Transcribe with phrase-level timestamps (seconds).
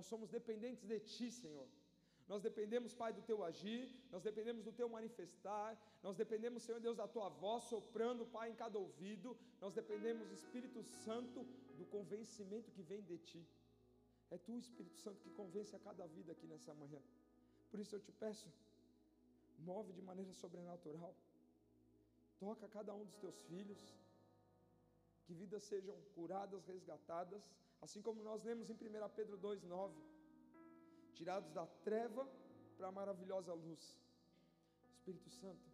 [0.00, 1.66] Nós somos dependentes de Ti, Senhor.
[2.30, 3.82] Nós dependemos, Pai, do Teu agir,
[4.12, 5.70] nós dependemos do Teu manifestar,
[6.06, 10.82] nós dependemos, Senhor Deus, da Tua voz soprando, Pai, em cada ouvido, nós dependemos, Espírito
[11.04, 11.40] Santo,
[11.80, 13.42] do convencimento que vem de Ti.
[14.30, 17.02] É Tu, Espírito Santo, que convence a cada vida aqui nessa manhã.
[17.70, 18.48] Por isso eu te peço,
[19.70, 21.14] move de maneira sobrenatural,
[22.38, 23.82] toca cada um dos Teus filhos,
[25.26, 27.44] que vidas sejam curadas, resgatadas,
[27.80, 28.76] assim como nós lemos em 1
[29.14, 29.92] Pedro 2,9,
[31.14, 32.28] tirados da treva
[32.76, 33.98] para a maravilhosa luz.
[34.92, 35.68] Espírito Santo,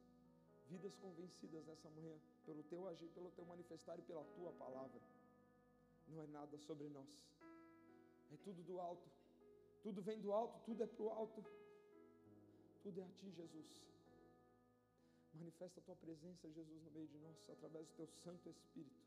[0.68, 5.00] vidas convencidas nessa manhã, pelo teu agir, pelo teu manifestar e pela tua palavra.
[6.08, 7.08] Não é nada sobre nós,
[8.32, 9.08] é tudo do alto,
[9.82, 11.44] tudo vem do alto, tudo é para o alto,
[12.82, 13.66] tudo é a ti, Jesus.
[15.34, 19.06] Manifesta a tua presença, Jesus, no meio de nós, através do teu Santo Espírito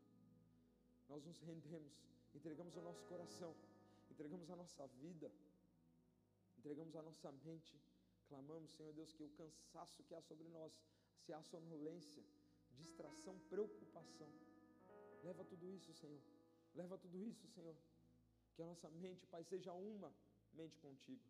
[1.09, 1.91] nós nos rendemos,
[2.33, 3.55] entregamos o nosso coração,
[4.09, 5.31] entregamos a nossa vida,
[6.57, 7.79] entregamos a nossa mente,
[8.27, 10.73] clamamos, Senhor Deus, que o cansaço que há sobre nós,
[11.25, 12.23] se há sonolência,
[12.77, 14.29] distração, preocupação,
[15.23, 16.21] leva tudo isso, Senhor,
[16.75, 17.75] leva tudo isso, Senhor,
[18.55, 20.13] que a nossa mente, Pai, seja uma
[20.53, 21.23] mente contigo,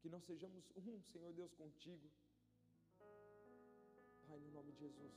[0.00, 2.10] que nós sejamos um, Senhor Deus, contigo,
[4.26, 5.12] Pai, no nome de Jesus,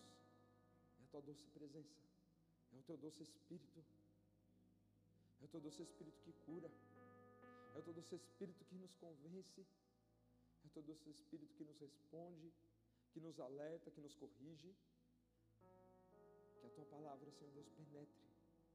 [1.00, 2.10] é a tua doce presença
[2.72, 3.84] é o teu doce Espírito.
[5.42, 6.70] É o teu Espírito que cura.
[7.76, 9.66] É o teu Espírito que nos convence.
[10.64, 12.54] É o teu Espírito que nos responde,
[13.12, 14.76] que nos alerta, que nos corrige.
[16.60, 18.30] Que a tua palavra, Senhor Deus, penetre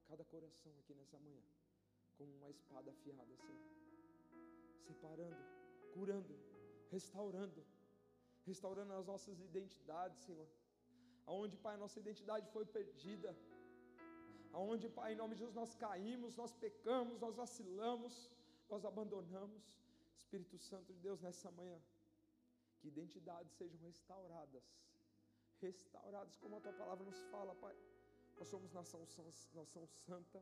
[0.08, 1.42] cada coração aqui nessa manhã,
[2.16, 3.62] como uma espada afiada, Senhor.
[4.86, 5.42] Separando,
[5.92, 6.34] curando,
[6.90, 7.64] restaurando,
[8.46, 10.48] restaurando as nossas identidades, Senhor.
[11.26, 13.34] Aonde, Pai, a nossa identidade foi perdida
[14.54, 18.14] aonde, Pai, em nome de Jesus, nós caímos, nós pecamos, nós vacilamos,
[18.72, 19.64] nós abandonamos.
[20.20, 21.78] Espírito Santo de Deus, nessa manhã,
[22.78, 24.64] que identidades sejam restauradas,
[25.60, 27.76] restauradas, como a tua palavra nos fala, Pai.
[28.38, 29.00] Nós somos nação,
[29.54, 30.40] nação santa,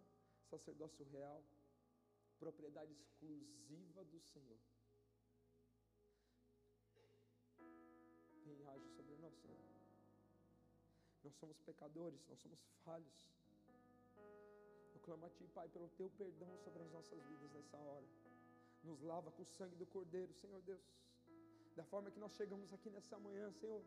[0.50, 1.42] sacerdócio real,
[2.38, 4.58] propriedade exclusiva do Senhor.
[8.46, 9.58] E age sobre nós, Senhor.
[11.24, 13.32] Nós somos pecadores, nós somos falhos.
[15.04, 18.06] Clamo a Ti, Pai, pelo Teu perdão sobre as nossas vidas nessa hora.
[18.84, 20.80] Nos lava com o sangue do Cordeiro, Senhor Deus.
[21.74, 23.82] Da forma que nós chegamos aqui nessa manhã, Senhor.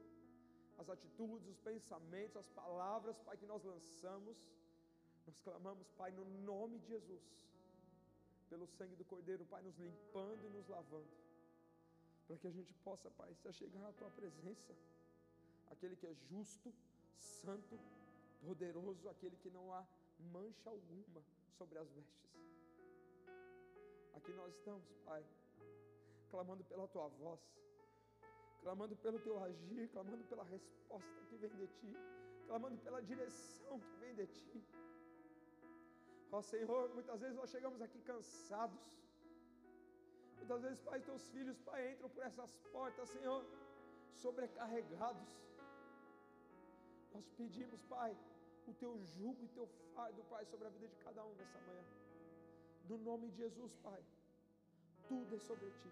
[0.78, 4.38] As atitudes, os pensamentos, as palavras, Pai, que nós lançamos.
[5.26, 7.24] Nós clamamos, Pai, no nome de Jesus.
[8.50, 11.16] Pelo sangue do Cordeiro, Pai, nos limpando e nos lavando.
[12.28, 14.76] Para que a gente possa, Pai, se chegar na Tua presença.
[15.72, 16.74] Aquele que é justo,
[17.18, 17.80] santo,
[18.46, 19.86] poderoso, aquele que não há
[20.20, 21.22] mancha alguma
[21.58, 22.26] sobre as vestes.
[24.16, 25.24] Aqui nós estamos, Pai,
[26.30, 27.40] clamando pela tua voz,
[28.62, 31.94] clamando pelo teu agir, clamando pela resposta que vem de ti,
[32.48, 34.64] clamando pela direção que vem de ti.
[36.32, 39.06] Ó Senhor, muitas vezes nós chegamos aqui cansados.
[40.38, 43.44] Muitas vezes, Pai, teus filhos, Pai, entram por essas portas, Senhor,
[44.14, 45.30] sobrecarregados.
[47.14, 48.16] Nós pedimos, Pai,
[48.72, 51.84] o teu jugo e teu fardo, Pai, sobre a vida de cada um nessa manhã.
[52.90, 54.04] No nome de Jesus, Pai,
[55.08, 55.92] tudo é sobre ti,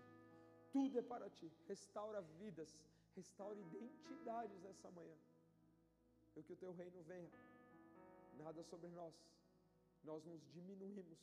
[0.72, 1.52] tudo é para ti.
[1.68, 2.76] Restaura vidas,
[3.16, 5.16] restaura identidades nessa manhã.
[6.36, 7.30] E que o teu reino venha,
[8.38, 9.14] nada sobre nós,
[10.04, 11.20] nós nos diminuímos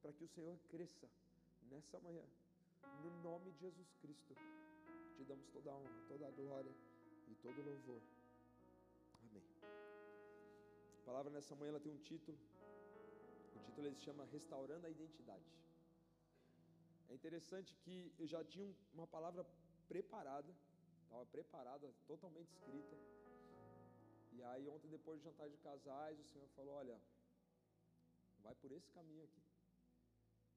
[0.00, 1.08] para que o Senhor cresça
[1.70, 2.24] nessa manhã,
[3.02, 4.34] no nome de Jesus Cristo.
[5.16, 6.74] Te damos toda a honra, toda a glória
[7.28, 8.02] e todo o louvor.
[11.04, 12.38] A palavra nessa manhã ela tem um título.
[13.54, 15.44] O título ele se chama Restaurando a Identidade.
[17.10, 19.44] É interessante que eu já tinha uma palavra
[19.86, 20.50] preparada,
[21.02, 22.96] estava preparada, totalmente escrita.
[24.32, 26.98] E aí ontem depois do jantar de casais, o Senhor falou: "Olha,
[28.38, 29.42] vai por esse caminho aqui".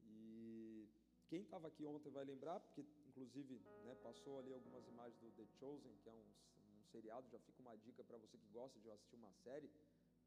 [0.01, 0.87] E
[1.27, 5.45] quem estava aqui ontem vai lembrar, porque inclusive né, passou ali algumas imagens do The
[5.59, 6.25] Chosen, que é um,
[6.69, 9.69] um seriado, já fica uma dica para você que gosta de assistir uma série.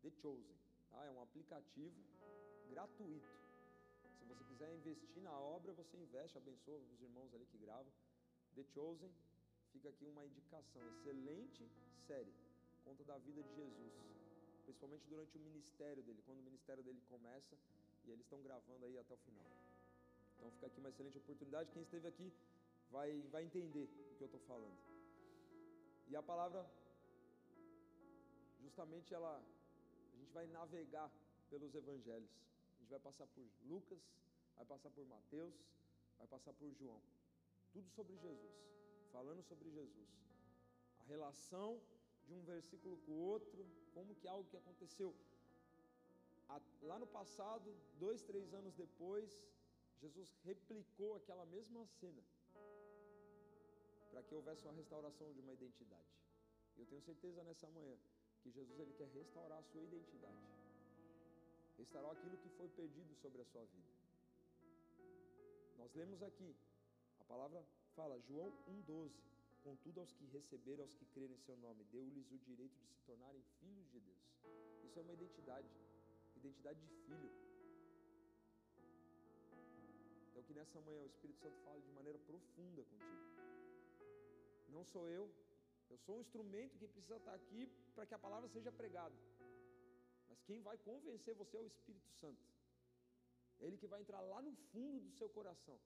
[0.03, 0.57] The Chosen.
[0.91, 1.05] Tá?
[1.05, 1.95] É um aplicativo
[2.71, 3.29] gratuito.
[4.19, 7.93] Se você quiser investir na obra, você investe, abençoa os irmãos ali que gravam.
[8.55, 9.11] The Chosen,
[9.73, 10.83] fica aqui uma indicação.
[10.89, 11.69] Excelente
[12.07, 12.35] série.
[12.85, 13.93] Conta da vida de Jesus.
[14.65, 17.57] Principalmente durante o ministério dele, quando o ministério dele começa
[18.05, 19.51] e eles estão gravando aí até o final.
[20.37, 21.71] Então fica aqui uma excelente oportunidade.
[21.73, 22.33] Quem esteve aqui
[22.91, 24.79] vai, vai entender o que eu estou falando.
[26.09, 26.65] E a palavra,
[28.61, 29.41] justamente ela
[30.31, 31.11] gente vai navegar
[31.51, 32.31] pelos evangelhos.
[32.77, 33.99] A gente vai passar por Lucas,
[34.57, 35.55] vai passar por Mateus,
[36.19, 37.01] vai passar por João.
[37.73, 38.55] Tudo sobre Jesus,
[39.11, 40.09] falando sobre Jesus.
[41.01, 41.81] A relação
[42.27, 45.15] de um versículo com o outro, como que algo que aconteceu
[46.83, 49.29] lá no passado, dois, três anos depois,
[50.01, 52.23] Jesus replicou aquela mesma cena
[54.11, 56.11] para que houvesse uma restauração de uma identidade.
[56.77, 57.97] Eu tenho certeza nessa manhã
[58.43, 60.47] que Jesus ele quer restaurar a sua identidade,
[61.79, 63.93] restaurar aquilo que foi perdido sobre a sua vida.
[65.79, 66.55] Nós lemos aqui,
[67.21, 67.65] a palavra
[67.95, 69.13] fala, João 1,12:
[69.63, 73.03] Contudo, aos que receberam, aos que crerem em seu nome, deu-lhes o direito de se
[73.03, 74.25] tornarem filhos de Deus.
[74.85, 75.69] Isso é uma identidade,
[76.37, 77.31] identidade de filho.
[80.31, 83.31] Então, que nessa manhã o Espírito Santo fale de maneira profunda contigo.
[84.69, 85.31] Não sou eu,
[85.91, 89.17] eu sou um instrumento que precisa estar aqui para que a palavra seja pregada.
[90.29, 92.45] Mas quem vai convencer você é o Espírito Santo.
[93.61, 95.79] É Ele que vai entrar lá no fundo do seu coração.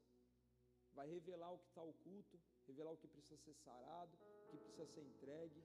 [0.92, 4.16] Vai revelar o que está oculto, revelar o que precisa ser sarado,
[4.46, 5.60] o que precisa ser entregue,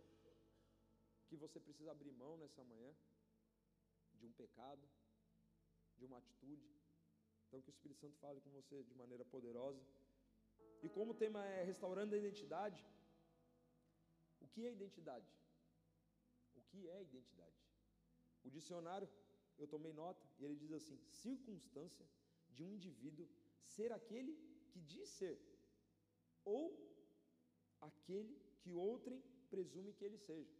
[1.23, 2.91] o que você precisa abrir mão nessa manhã,
[4.15, 4.89] de um pecado,
[5.97, 6.67] de uma atitude.
[7.47, 9.83] Então, que o Espírito Santo fale com você de maneira poderosa.
[10.81, 12.83] E como o tema é restaurando a identidade,
[14.39, 15.27] o que é identidade?
[16.69, 17.57] Que é identidade?
[18.43, 19.09] O dicionário,
[19.57, 22.07] eu tomei nota, e ele diz assim: circunstância
[22.49, 23.27] de um indivíduo
[23.61, 24.33] ser aquele
[24.71, 25.37] que diz ser,
[26.43, 26.63] ou
[27.81, 30.55] aquele que outrem presume que ele seja.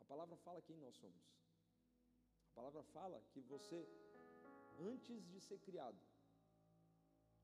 [0.00, 1.24] A palavra fala quem nós somos.
[2.50, 3.78] A palavra fala que você,
[4.78, 5.98] antes de ser criado,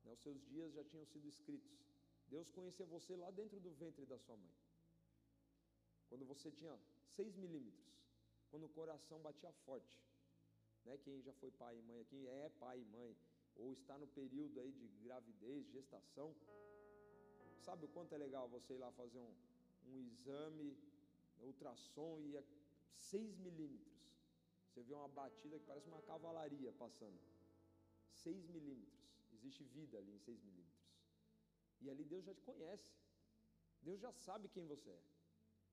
[0.04, 1.72] né, os seus dias já tinham sido escritos.
[2.28, 4.54] Deus conhecia você lá dentro do ventre da sua mãe.
[6.10, 6.76] Quando você tinha
[7.16, 7.88] 6 milímetros,
[8.50, 9.96] quando o coração batia forte.
[10.84, 10.98] Né?
[11.04, 13.16] Quem já foi pai e mãe aqui é pai e mãe,
[13.56, 16.34] ou está no período aí de gravidez, gestação.
[17.60, 19.34] Sabe o quanto é legal você ir lá fazer um,
[19.86, 20.76] um exame,
[21.40, 22.44] ultrassom e é
[22.96, 24.00] 6 milímetros.
[24.66, 27.20] Você vê uma batida que parece uma cavalaria passando.
[28.14, 28.98] 6 milímetros.
[29.32, 30.80] Existe vida ali em 6 milímetros.
[31.82, 32.92] E ali Deus já te conhece.
[33.82, 35.02] Deus já sabe quem você é.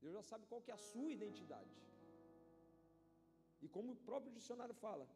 [0.01, 1.75] Deus já sabe qual que é a sua identidade.
[3.61, 5.07] E como o próprio dicionário fala,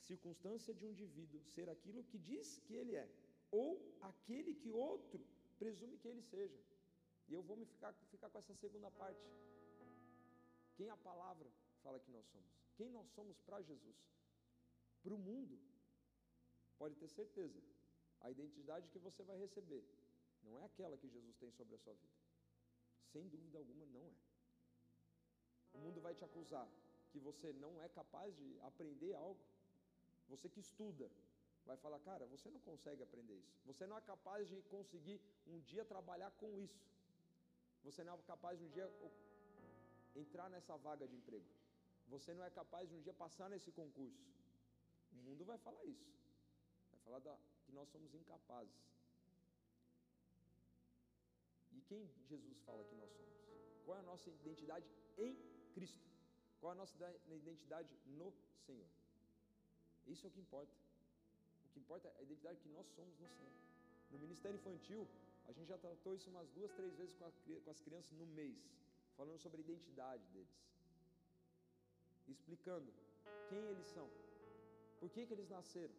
[0.00, 3.08] circunstância de um indivíduo ser aquilo que diz que ele é,
[3.50, 3.68] ou
[4.00, 5.24] aquele que outro
[5.58, 6.60] presume que ele seja.
[7.28, 9.24] E eu vou me ficar, ficar com essa segunda parte.
[10.76, 11.50] Quem a palavra
[11.82, 12.52] fala que nós somos?
[12.76, 13.96] Quem nós somos para Jesus?
[15.02, 15.58] Para o mundo,
[16.78, 17.60] pode ter certeza,
[18.20, 19.84] a identidade que você vai receber
[20.42, 22.25] não é aquela que Jesus tem sobre a sua vida.
[23.12, 24.14] Sem dúvida alguma, não é.
[25.74, 26.68] O mundo vai te acusar
[27.10, 29.40] que você não é capaz de aprender algo.
[30.28, 31.10] Você que estuda,
[31.64, 33.54] vai falar, cara, você não consegue aprender isso.
[33.64, 36.82] Você não é capaz de conseguir um dia trabalhar com isso.
[37.84, 38.88] Você não é capaz de um dia
[40.14, 41.46] entrar nessa vaga de emprego.
[42.08, 44.24] Você não é capaz de um dia passar nesse concurso.
[45.12, 46.10] O mundo vai falar isso.
[46.90, 48.74] Vai falar da, que nós somos incapazes.
[51.88, 53.34] Quem Jesus fala que nós somos?
[53.84, 54.86] Qual é a nossa identidade
[55.18, 55.36] em
[55.74, 56.04] Cristo?
[56.60, 56.94] Qual é a nossa
[57.28, 58.32] identidade no
[58.66, 58.88] Senhor?
[60.06, 60.72] Isso é o que importa.
[61.66, 63.52] O que importa é a identidade que nós somos no Senhor.
[64.10, 65.06] No ministério infantil,
[65.48, 67.32] a gente já tratou isso umas duas, três vezes com, a,
[67.64, 68.58] com as crianças no mês,
[69.16, 70.56] falando sobre a identidade deles,
[72.26, 72.92] explicando
[73.48, 74.08] quem eles são,
[75.00, 75.94] por que, que eles nasceram,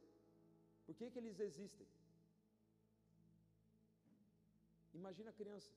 [0.85, 1.87] por que, que eles existem.
[4.99, 5.71] Imagina a criança.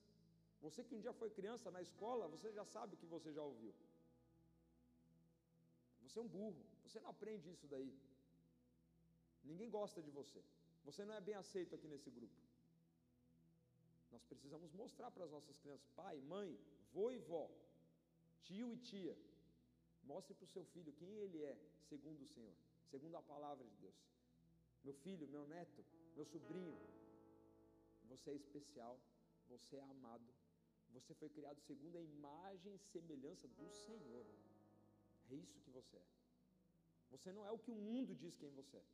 [0.65, 3.43] Você que um dia foi criança na escola, você já sabe o que você já
[3.51, 3.73] ouviu.
[6.03, 7.91] Você é um burro, você não aprende isso daí.
[9.49, 10.41] Ninguém gosta de você.
[10.87, 12.39] Você não é bem aceito aqui nesse grupo.
[14.11, 16.49] Nós precisamos mostrar para as nossas crianças, pai, mãe,
[16.93, 17.49] vô e vó,
[18.43, 19.15] tio e tia.
[20.03, 21.55] Mostre para o seu filho quem ele é,
[21.89, 22.55] segundo o Senhor,
[22.89, 23.99] segundo a palavra de Deus.
[24.83, 25.85] Meu filho, meu neto,
[26.15, 26.75] meu sobrinho,
[28.09, 28.99] você é especial,
[29.53, 30.29] você é amado,
[30.95, 34.25] você foi criado segundo a imagem e semelhança do Senhor.
[35.29, 36.07] É isso que você é.
[37.11, 38.87] Você não é o que o mundo diz quem você é.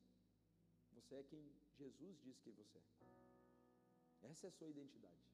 [0.97, 1.43] Você é quem
[1.79, 4.29] Jesus diz que você é.
[4.31, 5.25] Essa é a sua identidade.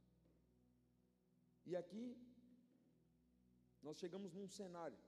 [1.65, 2.05] E aqui,
[3.81, 4.99] nós chegamos num cenário.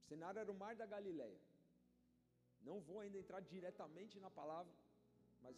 [0.00, 1.40] O cenário era o mar da Galileia.
[2.68, 4.72] Não vou ainda entrar diretamente na palavra,
[5.42, 5.56] mas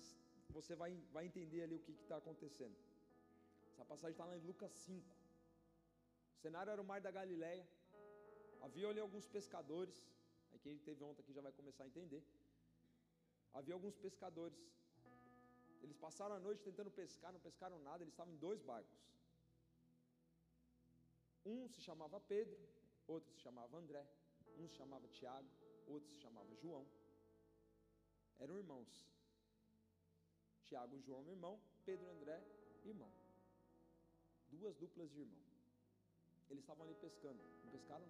[0.59, 2.77] você vai, vai entender ali o que está acontecendo.
[3.73, 5.15] Essa passagem está lá em Lucas 5.
[6.35, 7.65] O cenário era o mar da Galileia.
[8.67, 9.97] Havia ali alguns pescadores.
[10.51, 12.23] Aí quem teve ontem aqui já vai começar a entender.
[13.59, 14.59] havia alguns pescadores.
[15.83, 18.99] Eles passaram a noite tentando pescar, não pescaram nada, eles estavam em dois barcos.
[21.53, 22.59] Um se chamava Pedro,
[23.07, 24.05] outro se chamava André,
[24.59, 25.49] um se chamava Tiago,
[25.87, 26.87] outro se chamava João.
[28.39, 29.16] Eram irmãos.
[30.69, 32.43] Tiago e João, irmão, Pedro e André,
[32.85, 33.11] irmão.
[34.51, 35.45] Duas duplas de irmão.
[36.51, 38.07] Eles estavam ali pescando, não pescaram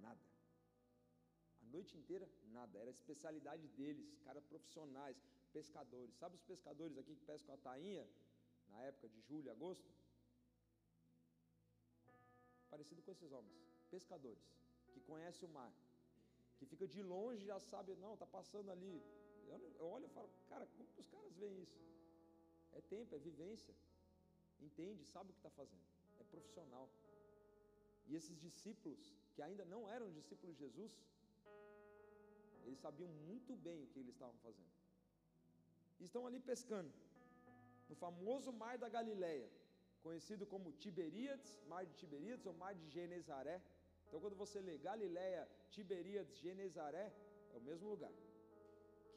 [0.00, 0.20] nada.
[1.62, 2.78] A noite inteira, nada.
[2.78, 5.16] Era a especialidade deles, caras profissionais,
[5.52, 6.14] pescadores.
[6.16, 8.06] Sabe os pescadores aqui que pescam a tainha,
[8.68, 9.88] na época de julho, agosto?
[12.70, 13.56] Parecido com esses homens,
[13.90, 14.44] pescadores,
[14.92, 15.72] que conhecem o mar,
[16.58, 19.02] que fica de longe já sabe, não, está passando ali.
[19.50, 21.80] Eu, olho e falo, cara, como que os caras veem isso?
[22.72, 23.74] É tempo, é vivência.
[24.60, 25.84] Entende, sabe o que está fazendo.
[26.20, 26.88] É profissional.
[28.06, 30.92] E esses discípulos, que ainda não eram discípulos de Jesus,
[32.66, 34.72] eles sabiam muito bem o que eles estavam fazendo.
[36.00, 36.92] Estão ali pescando,
[37.88, 39.48] no famoso mar da Galileia,
[40.02, 43.60] conhecido como Tiberíades, mar de Tiberíades ou mar de Genezaré.
[44.06, 47.06] Então, quando você lê Galileia, Tiberíades, Genezaré,
[47.52, 48.12] é o mesmo lugar,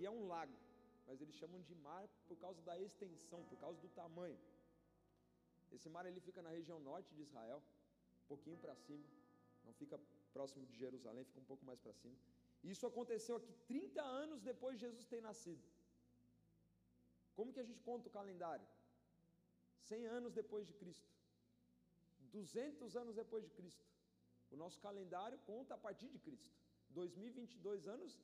[0.06, 0.58] é um lago,
[1.08, 4.40] mas eles chamam de mar por causa da extensão, por causa do tamanho.
[5.72, 7.62] Esse mar ele fica na região norte de Israel,
[8.24, 9.06] um pouquinho para cima,
[9.66, 10.00] não fica
[10.34, 12.18] próximo de Jerusalém, fica um pouco mais para cima.
[12.64, 15.64] Isso aconteceu aqui 30 anos depois de Jesus ter nascido.
[17.36, 18.68] Como que a gente conta o calendário?
[19.90, 21.10] 100 anos depois de Cristo.
[22.32, 23.86] 200 anos depois de Cristo.
[24.52, 26.52] O nosso calendário conta a partir de Cristo.
[26.90, 28.20] 2022 anos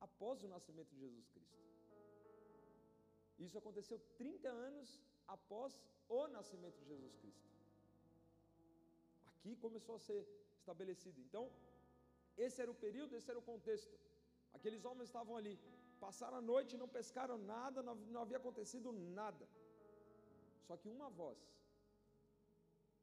[0.00, 1.58] após o nascimento de Jesus Cristo.
[3.38, 5.00] Isso aconteceu 30 anos
[5.36, 7.48] após o nascimento de Jesus Cristo.
[9.30, 10.20] Aqui começou a ser
[10.60, 11.20] estabelecido.
[11.26, 11.44] Então,
[12.36, 13.94] esse era o período, esse era o contexto.
[14.56, 15.54] Aqueles homens estavam ali,
[16.00, 19.46] passaram a noite, não pescaram nada, não, havia acontecido nada.
[20.66, 21.38] Só que uma voz,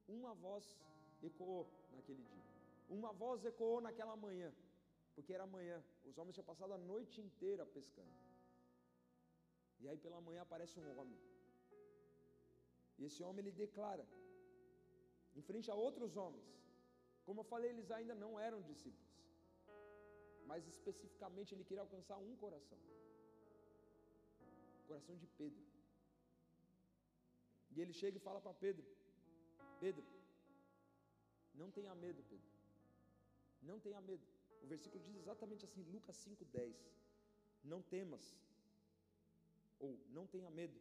[0.08, 0.66] uma voz
[1.24, 2.44] ecoou naquele dia.
[2.98, 4.50] Uma voz ecoou naquela manhã,
[5.16, 5.78] porque era manhã.
[6.10, 8.16] Os homens tinham passado a noite inteira pescando.
[9.82, 11.20] E aí pela manhã aparece um homem.
[12.98, 14.06] E esse homem ele declara,
[15.36, 16.50] em frente a outros homens,
[17.26, 19.16] como eu falei, eles ainda não eram discípulos
[20.50, 22.78] mas especificamente ele queria alcançar um coração
[24.86, 25.64] o coração de Pedro.
[27.72, 28.86] E ele chega e fala para Pedro:
[29.80, 30.06] Pedro,
[31.62, 32.52] não tenha medo, Pedro,
[33.70, 34.26] não tenha medo.
[34.66, 36.76] O versículo diz exatamente assim, Lucas 5,10:
[37.72, 38.26] Não temas,
[39.86, 40.80] ou não tenha medo,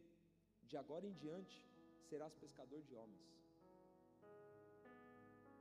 [0.69, 1.57] de agora em diante
[2.09, 3.25] serás pescador de homens.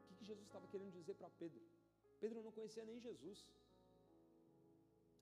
[0.01, 1.61] O que, que Jesus estava querendo dizer para Pedro?
[2.23, 3.39] Pedro não conhecia nem Jesus.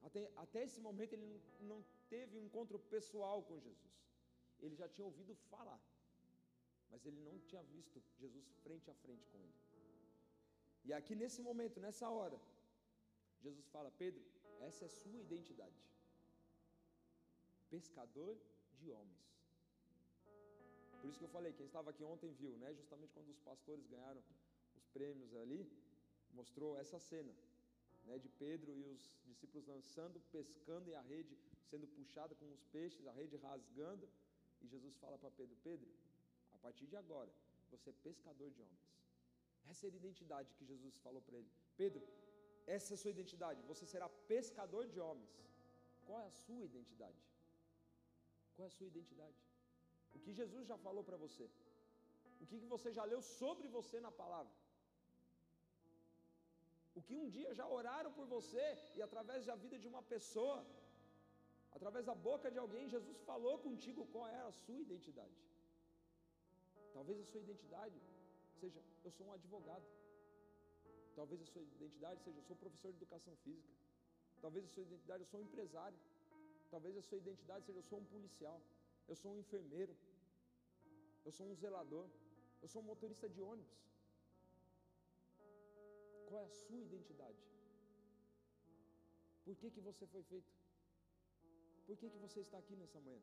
[0.09, 1.27] Até, até esse momento ele
[1.73, 1.81] não
[2.15, 3.99] teve um encontro pessoal com Jesus.
[4.61, 5.81] Ele já tinha ouvido falar,
[6.91, 9.61] mas ele não tinha visto Jesus frente a frente com ele.
[10.85, 12.39] E aqui nesse momento, nessa hora,
[13.43, 14.23] Jesus fala: Pedro,
[14.61, 15.81] essa é sua identidade.
[17.71, 18.37] Pescador
[18.79, 19.23] de homens.
[21.01, 22.73] Por isso que eu falei, quem estava aqui ontem viu, né?
[22.75, 24.23] Justamente quando os pastores ganharam
[24.77, 25.61] os prêmios ali,
[26.33, 27.35] mostrou essa cena
[28.05, 31.37] né, de Pedro e os discípulos lançando, pescando e a rede
[31.71, 34.09] sendo puxada com os peixes, a rede rasgando.
[34.61, 35.89] E Jesus fala para Pedro: Pedro,
[36.53, 37.33] a partir de agora,
[37.71, 38.93] você é pescador de homens.
[39.65, 41.51] Essa era a identidade que Jesus falou para ele.
[41.77, 42.07] Pedro,
[42.67, 43.61] essa é a sua identidade.
[43.71, 45.33] Você será pescador de homens.
[46.07, 47.23] Qual é a sua identidade?
[48.55, 49.39] Qual é a sua identidade?
[50.15, 51.49] O que Jesus já falou para você?
[52.41, 54.53] O que você já leu sobre você na palavra?
[56.95, 58.65] O que um dia já oraram por você
[58.97, 60.59] e através da vida de uma pessoa,
[61.77, 65.39] através da boca de alguém, Jesus falou contigo qual era a sua identidade.
[66.93, 67.99] Talvez a sua identidade
[68.61, 69.87] seja: eu sou um advogado.
[71.15, 73.75] Talvez a sua identidade seja: eu sou professor de educação física.
[74.41, 75.99] Talvez a sua identidade: eu sou um empresário.
[76.71, 78.61] Talvez a sua identidade seja: eu sou um policial.
[79.09, 79.95] Eu sou um enfermeiro.
[81.25, 82.07] Eu sou um zelador.
[82.63, 83.81] Eu sou um motorista de ônibus.
[86.27, 87.43] Qual é a sua identidade?
[89.45, 90.53] Por que, que você foi feito?
[91.87, 93.23] Por que, que você está aqui nessa manhã?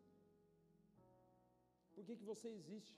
[1.95, 2.97] Por que, que você existe?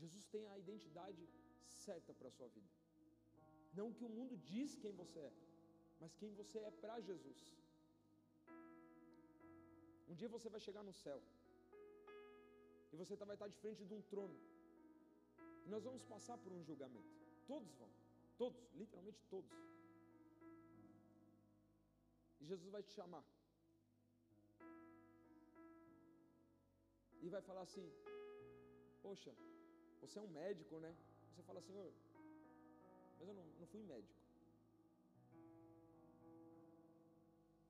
[0.00, 1.22] Jesus tem a identidade
[1.68, 2.70] certa para a sua vida.
[3.74, 5.32] Não que o mundo diz quem você é,
[6.00, 7.40] mas quem você é para Jesus.
[10.08, 11.20] Um dia você vai chegar no céu.
[12.92, 14.38] E você vai estar de frente de um trono.
[15.64, 17.14] E nós vamos passar por um julgamento.
[17.46, 17.90] Todos vão.
[18.36, 19.50] Todos, literalmente todos.
[22.40, 23.24] E Jesus vai te chamar.
[27.22, 27.86] E vai falar assim:
[29.02, 29.34] Poxa,
[30.00, 30.94] você é um médico, né?
[31.34, 31.92] Você fala, Senhor,
[33.18, 34.14] mas eu não, não fui médico.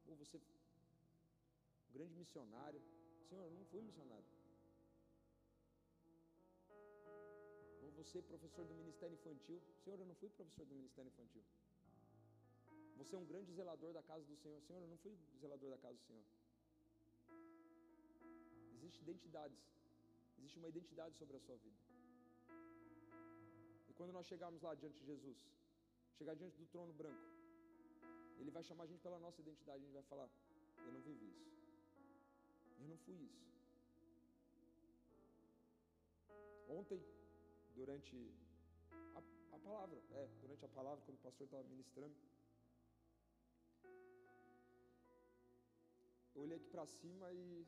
[0.06, 2.82] Ou você, um grande missionário,
[3.26, 4.26] Senhor, eu não fui missionário.
[7.84, 11.42] Ou você, professor do ministério infantil, Senhor, eu não fui professor do ministério infantil.
[12.98, 15.78] Você é um grande zelador da casa do Senhor, Senhor, eu não fui zelador da
[15.78, 16.24] casa do Senhor.
[18.74, 19.58] Existem identidades,
[20.38, 21.83] existe uma identidade sobre a sua vida.
[24.04, 25.38] Quando nós chegarmos lá diante de Jesus,
[26.18, 27.24] chegar diante do trono branco,
[28.38, 30.28] Ele vai chamar a gente pela nossa identidade, a gente vai falar:
[30.76, 31.56] Eu não vivi isso,
[32.80, 33.42] eu não fui isso.
[36.68, 37.02] Ontem,
[37.74, 38.30] durante
[39.14, 39.22] a,
[39.56, 42.14] a palavra, é, durante a palavra, quando o pastor estava ministrando,
[46.34, 47.66] eu olhei aqui para cima e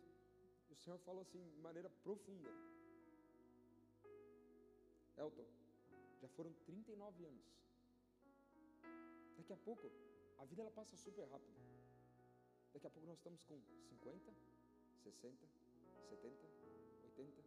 [0.69, 2.51] o Senhor falou assim, de maneira profunda:
[5.17, 5.47] Elton,
[6.21, 7.47] já foram 39 anos.
[9.37, 9.91] Daqui a pouco,
[10.39, 11.57] a vida ela passa super rápido.
[12.73, 14.33] Daqui a pouco nós estamos com 50,
[15.03, 15.47] 60,
[16.11, 16.47] 70,
[17.05, 17.43] 80.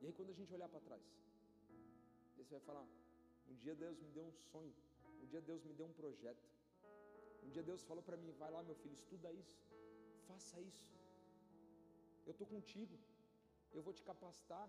[0.00, 1.02] E aí quando a gente olhar para trás,
[2.36, 2.86] você vai falar:
[3.48, 4.74] um dia Deus me deu um sonho,
[5.22, 6.48] um dia Deus me deu um projeto.
[7.44, 9.58] Um dia Deus falou para mim: vai lá, meu filho, estuda isso,
[10.26, 10.90] faça isso.
[12.26, 12.98] Eu estou contigo,
[13.72, 14.68] eu vou te capacitar,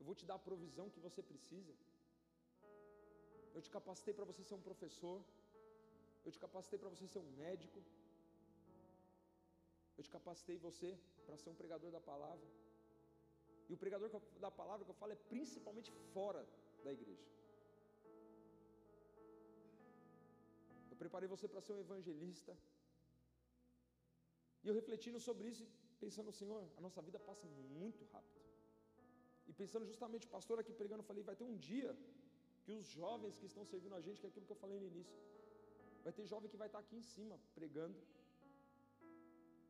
[0.00, 1.74] eu vou te dar a provisão que você precisa.
[3.54, 5.18] Eu te capacitei para você ser um professor.
[6.24, 7.80] Eu te capacitei para você ser um médico.
[9.98, 10.90] Eu te capacitei você
[11.26, 12.48] para ser um pregador da palavra.
[13.68, 14.08] E o pregador
[14.44, 16.42] da palavra que eu falo é principalmente fora
[16.84, 17.28] da igreja.
[20.90, 22.56] Eu preparei você para ser um evangelista.
[24.62, 25.66] E eu refletindo sobre isso,
[26.00, 27.46] pensando, Senhor, a nossa vida passa
[27.78, 28.49] muito rápido.
[29.50, 31.90] E pensando justamente, pastor aqui pregando, eu falei, vai ter um dia
[32.64, 34.86] que os jovens que estão servindo a gente, que é aquilo que eu falei no
[34.92, 35.18] início,
[36.04, 37.98] vai ter jovem que vai estar aqui em cima pregando.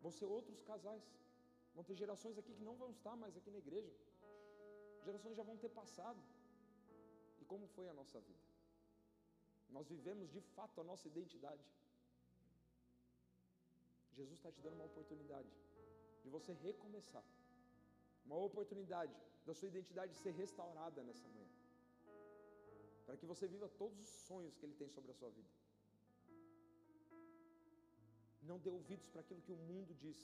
[0.02, 1.06] Vão ser outros casais.
[1.74, 3.94] Vão ter gerações aqui que não vão estar mais aqui na igreja.
[5.06, 6.20] Gerações já vão ter passado.
[7.40, 8.46] E como foi a nossa vida?
[9.76, 11.64] Nós vivemos de fato a nossa identidade.
[14.18, 15.50] Jesus está te dando uma oportunidade
[16.22, 17.24] de você recomeçar.
[18.26, 19.14] Uma oportunidade
[19.46, 21.48] da sua identidade ser restaurada nessa manhã.
[23.07, 25.50] Para que você viva todos os sonhos que Ele tem sobre a sua vida.
[28.42, 30.20] Não dê ouvidos para aquilo que o mundo diz.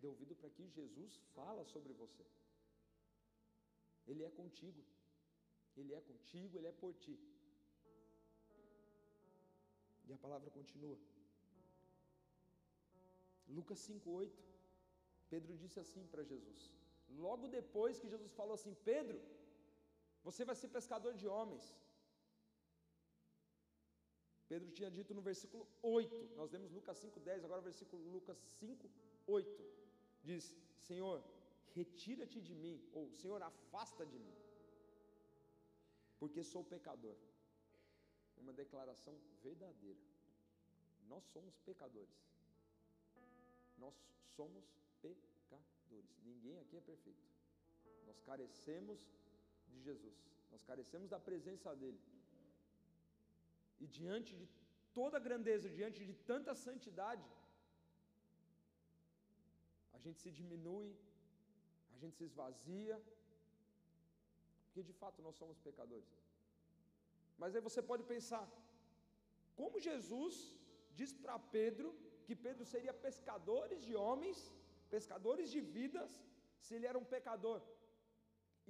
[0.00, 2.24] Dê ouvido para que Jesus fala sobre você.
[4.06, 4.82] Ele é contigo.
[5.76, 7.18] Ele é contigo, Ele é por ti.
[10.06, 10.98] E a palavra continua.
[13.46, 14.30] Lucas 5,8.
[15.30, 16.77] Pedro disse assim para Jesus.
[17.08, 19.20] Logo depois que Jesus falou assim: Pedro,
[20.22, 21.74] você vai ser pescador de homens.
[24.48, 29.64] Pedro tinha dito no versículo 8, nós lemos Lucas 5,10, agora o versículo Lucas 5,8.
[30.22, 31.22] Diz: Senhor,
[31.74, 34.36] retira-te de mim, ou Senhor, afasta de mim,
[36.18, 37.16] porque sou pecador.
[38.36, 39.98] Uma declaração verdadeira.
[41.08, 42.16] Nós somos pecadores.
[43.76, 43.94] Nós
[44.36, 44.64] somos
[45.02, 45.37] pecadores.
[46.30, 47.26] Ninguém aqui é perfeito.
[48.06, 49.00] Nós carecemos
[49.70, 50.18] de Jesus.
[50.52, 52.00] Nós carecemos da presença dele.
[53.80, 54.46] E diante de
[54.98, 57.28] toda a grandeza, diante de tanta santidade,
[59.96, 60.90] a gente se diminui,
[61.94, 62.96] a gente se esvazia,
[64.64, 66.10] porque de fato nós somos pecadores.
[67.40, 68.44] Mas aí você pode pensar,
[69.60, 70.36] como Jesus
[70.98, 71.88] diz para Pedro
[72.26, 74.38] que Pedro seria pescadores de homens,
[74.94, 76.10] pescadores de vidas,
[76.64, 77.60] se ele era um pecador.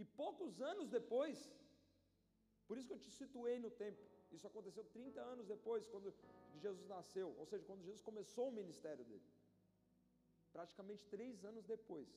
[0.01, 1.39] E poucos anos depois,
[2.67, 4.03] por isso que eu te situei no tempo,
[4.37, 6.15] isso aconteceu 30 anos depois, quando
[6.65, 9.29] Jesus nasceu, ou seja, quando Jesus começou o ministério dele.
[10.53, 12.09] Praticamente três anos depois,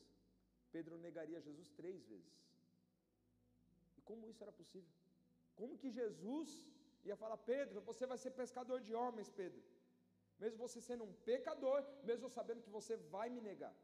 [0.71, 2.35] Pedro negaria Jesus três vezes.
[3.97, 4.89] E como isso era possível?
[5.55, 6.49] Como que Jesus
[7.03, 9.61] ia falar, Pedro, você vai ser pescador de homens, Pedro?
[10.39, 13.75] Mesmo você sendo um pecador, mesmo sabendo que você vai me negar.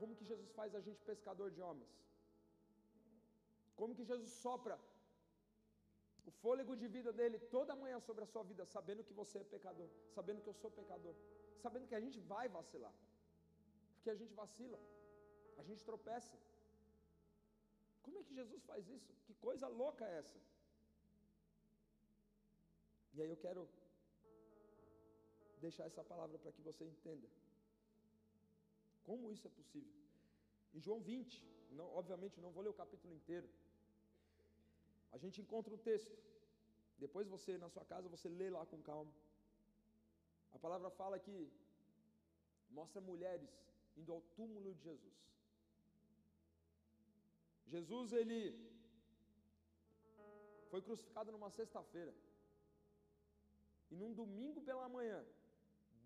[0.00, 1.92] Como que Jesus faz a gente pescador de homens?
[3.80, 4.76] Como que Jesus sopra
[6.28, 9.44] o fôlego de vida dele toda manhã sobre a sua vida, sabendo que você é
[9.54, 11.14] pecador, sabendo que eu sou pecador,
[11.64, 12.94] sabendo que a gente vai vacilar,
[13.94, 14.80] porque a gente vacila,
[15.60, 16.38] a gente tropeça.
[18.04, 19.12] Como é que Jesus faz isso?
[19.26, 20.40] Que coisa louca é essa?
[23.14, 23.68] E aí eu quero
[25.66, 27.28] deixar essa palavra para que você entenda
[29.10, 29.94] como isso é possível.
[30.74, 31.44] Em João 20,
[31.78, 33.48] não, obviamente não vou ler o capítulo inteiro.
[35.14, 36.16] A gente encontra um texto.
[37.04, 39.12] Depois você, na sua casa, você lê lá com calma.
[40.56, 41.36] A palavra fala que
[42.78, 43.50] mostra mulheres
[44.00, 45.16] indo ao túmulo de Jesus.
[47.74, 48.38] Jesus, ele
[50.70, 52.14] foi crucificado numa sexta-feira.
[53.90, 55.20] E num domingo pela manhã,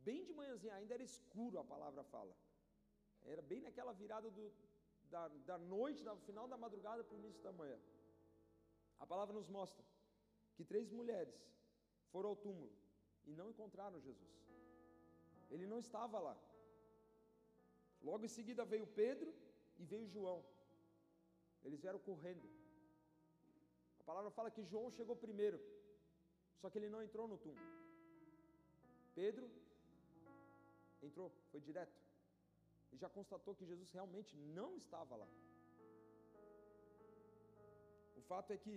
[0.09, 2.35] bem de manhãzinha, ainda era escuro, a palavra fala.
[3.25, 4.53] Era bem naquela virada do,
[5.11, 7.79] da, da noite, no final da madrugada para o início da manhã.
[8.99, 9.85] A palavra nos mostra
[10.57, 11.35] que três mulheres
[12.13, 12.73] foram ao túmulo
[13.27, 14.35] e não encontraram Jesus.
[15.51, 16.37] Ele não estava lá.
[18.03, 19.33] Logo em seguida veio Pedro
[19.79, 20.45] e veio João.
[21.65, 22.47] Eles vieram correndo.
[24.01, 25.59] A palavra fala que João chegou primeiro,
[26.61, 27.67] só que ele não entrou no túmulo.
[29.15, 29.51] Pedro
[31.03, 32.04] entrou, foi direto.
[32.94, 35.28] E já constatou que Jesus realmente não estava lá.
[38.16, 38.74] O fato é que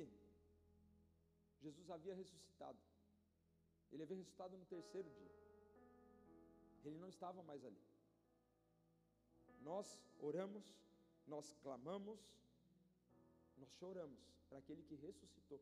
[1.62, 2.80] Jesus havia ressuscitado.
[3.92, 5.32] Ele havia ressuscitado no terceiro dia.
[6.84, 7.84] Ele não estava mais ali.
[9.62, 10.66] Nós oramos,
[11.28, 12.20] nós clamamos,
[13.58, 15.62] nós choramos para aquele que ressuscitou.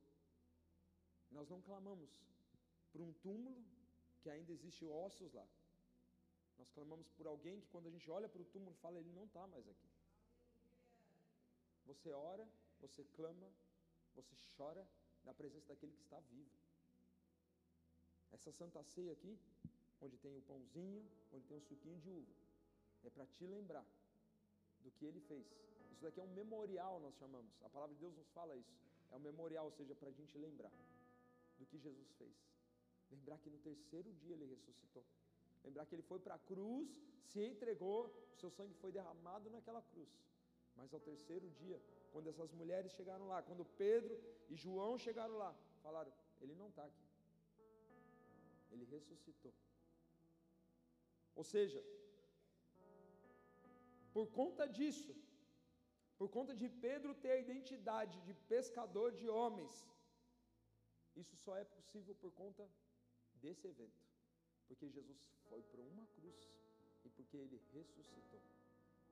[1.30, 2.10] Nós não clamamos
[2.94, 3.62] por um túmulo
[4.22, 5.46] que ainda existe ossos lá.
[6.58, 9.26] Nós clamamos por alguém que quando a gente olha para o túmulo fala, ele não
[9.26, 9.90] está mais aqui.
[11.86, 12.48] Você ora,
[12.82, 13.48] você clama,
[14.16, 14.86] você chora
[15.24, 16.50] na presença daquele que está vivo.
[18.32, 19.38] Essa santa ceia aqui,
[20.02, 22.34] onde tem o pãozinho, onde tem o suquinho de uva,
[23.04, 23.86] é para te lembrar
[24.84, 25.46] do que ele fez.
[25.92, 27.52] Isso daqui é um memorial, nós chamamos.
[27.64, 28.74] A palavra de Deus nos fala isso.
[29.12, 30.72] É um memorial, ou seja, para a gente lembrar
[31.58, 32.34] do que Jesus fez.
[33.12, 35.04] Lembrar que no terceiro dia ele ressuscitou.
[35.66, 36.88] Lembrar que ele foi para a cruz,
[37.30, 38.00] se entregou,
[38.34, 40.14] o seu sangue foi derramado naquela cruz.
[40.78, 41.80] Mas ao terceiro dia,
[42.12, 44.16] quando essas mulheres chegaram lá, quando Pedro
[44.50, 45.52] e João chegaram lá,
[45.86, 47.08] falaram: Ele não está aqui.
[48.72, 49.54] Ele ressuscitou.
[51.36, 51.82] Ou seja,
[54.16, 55.14] por conta disso,
[56.20, 59.74] por conta de Pedro ter a identidade de pescador de homens,
[61.24, 62.66] isso só é possível por conta
[63.44, 64.05] desse evento.
[64.68, 65.18] Porque Jesus
[65.50, 66.36] foi para uma cruz
[67.04, 68.42] e porque ele ressuscitou.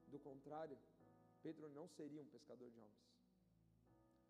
[0.08, 0.78] Do contrário,
[1.42, 3.04] Pedro não seria um pescador de homens.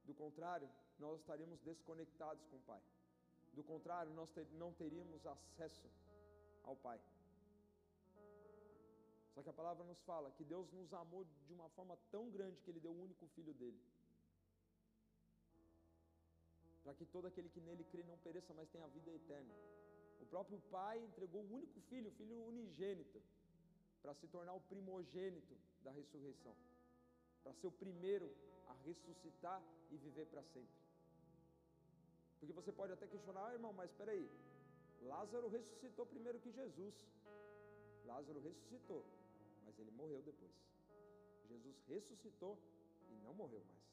[0.06, 2.82] Do contrário, nós estaríamos desconectados com o Pai.
[3.54, 5.90] Do contrário, nós ter, não teríamos acesso
[6.64, 7.00] ao Pai.
[9.34, 12.62] Só que a palavra nos fala que Deus nos amou de uma forma tão grande
[12.62, 13.80] que Ele deu o único filho dele.
[16.84, 19.54] Para que todo aquele que nele crê não pereça, mas tenha vida eterna.
[20.34, 23.22] Próprio Pai entregou o único filho, o filho unigênito,
[24.02, 26.56] para se tornar o primogênito da ressurreição,
[27.44, 28.28] para ser o primeiro
[28.72, 30.80] a ressuscitar e viver para sempre.
[32.40, 34.28] Porque você pode até questionar, ah, irmão, mas espera aí,
[35.04, 36.96] Lázaro ressuscitou primeiro que Jesus.
[38.06, 39.06] Lázaro ressuscitou,
[39.66, 40.52] mas ele morreu depois.
[41.48, 42.58] Jesus ressuscitou
[43.12, 43.86] e não morreu mais.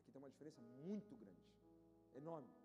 [0.00, 1.46] Aqui tem uma diferença muito grande,
[2.16, 2.57] enorme.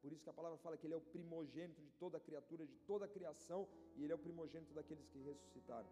[0.00, 2.76] Por isso que a palavra fala que ele é o primogênito de toda criatura, de
[2.90, 5.88] toda a criação, e ele é o primogênito daqueles que ressuscitaram.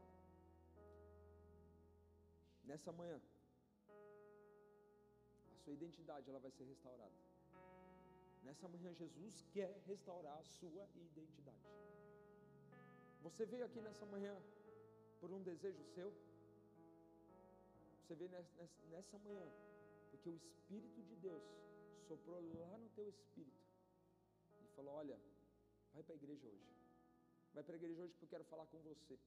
[2.64, 3.21] Nessa manhã,
[5.53, 7.14] a sua identidade ela vai ser restaurada.
[8.45, 11.66] Nessa manhã Jesus quer restaurar a sua identidade.
[13.23, 14.40] Você veio aqui nessa manhã
[15.21, 16.12] por um desejo seu?
[17.99, 18.31] Você veio
[18.90, 19.47] nessa manhã
[20.12, 21.42] porque o Espírito de Deus
[22.07, 23.66] soprou lá no teu espírito
[24.76, 25.18] falou: Olha,
[25.94, 26.70] vai para a igreja hoje.
[27.54, 29.18] Vai para a igreja hoje porque eu quero falar com você.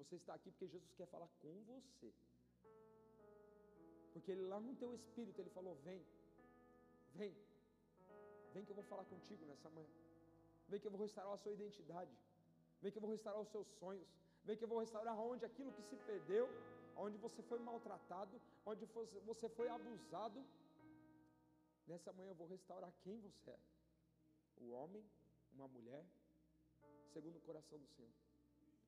[0.00, 2.10] Você está aqui porque Jesus quer falar com você.
[4.12, 6.00] Porque ele, lá no teu espírito ele falou: Vem,
[7.20, 7.34] vem,
[8.54, 9.94] vem que eu vou falar contigo nessa manhã.
[10.68, 12.14] Vem que eu vou restaurar a sua identidade.
[12.80, 14.08] Vem que eu vou restaurar os seus sonhos.
[14.44, 16.46] Vem que eu vou restaurar onde aquilo que se perdeu,
[17.04, 18.86] onde você foi maltratado, onde
[19.30, 20.40] você foi abusado.
[21.86, 23.71] Nessa manhã eu vou restaurar quem você é
[24.62, 25.04] o homem,
[25.54, 26.04] uma mulher,
[27.12, 28.12] segundo o coração do Senhor,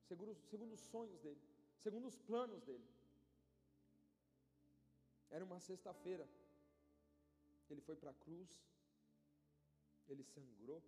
[0.07, 1.41] segundo, segundo os sonhos dele,
[1.77, 2.87] segundo os planos dele.
[5.29, 6.27] Era uma sexta-feira,
[7.69, 8.49] ele foi para a cruz,
[10.07, 10.81] ele sangrou,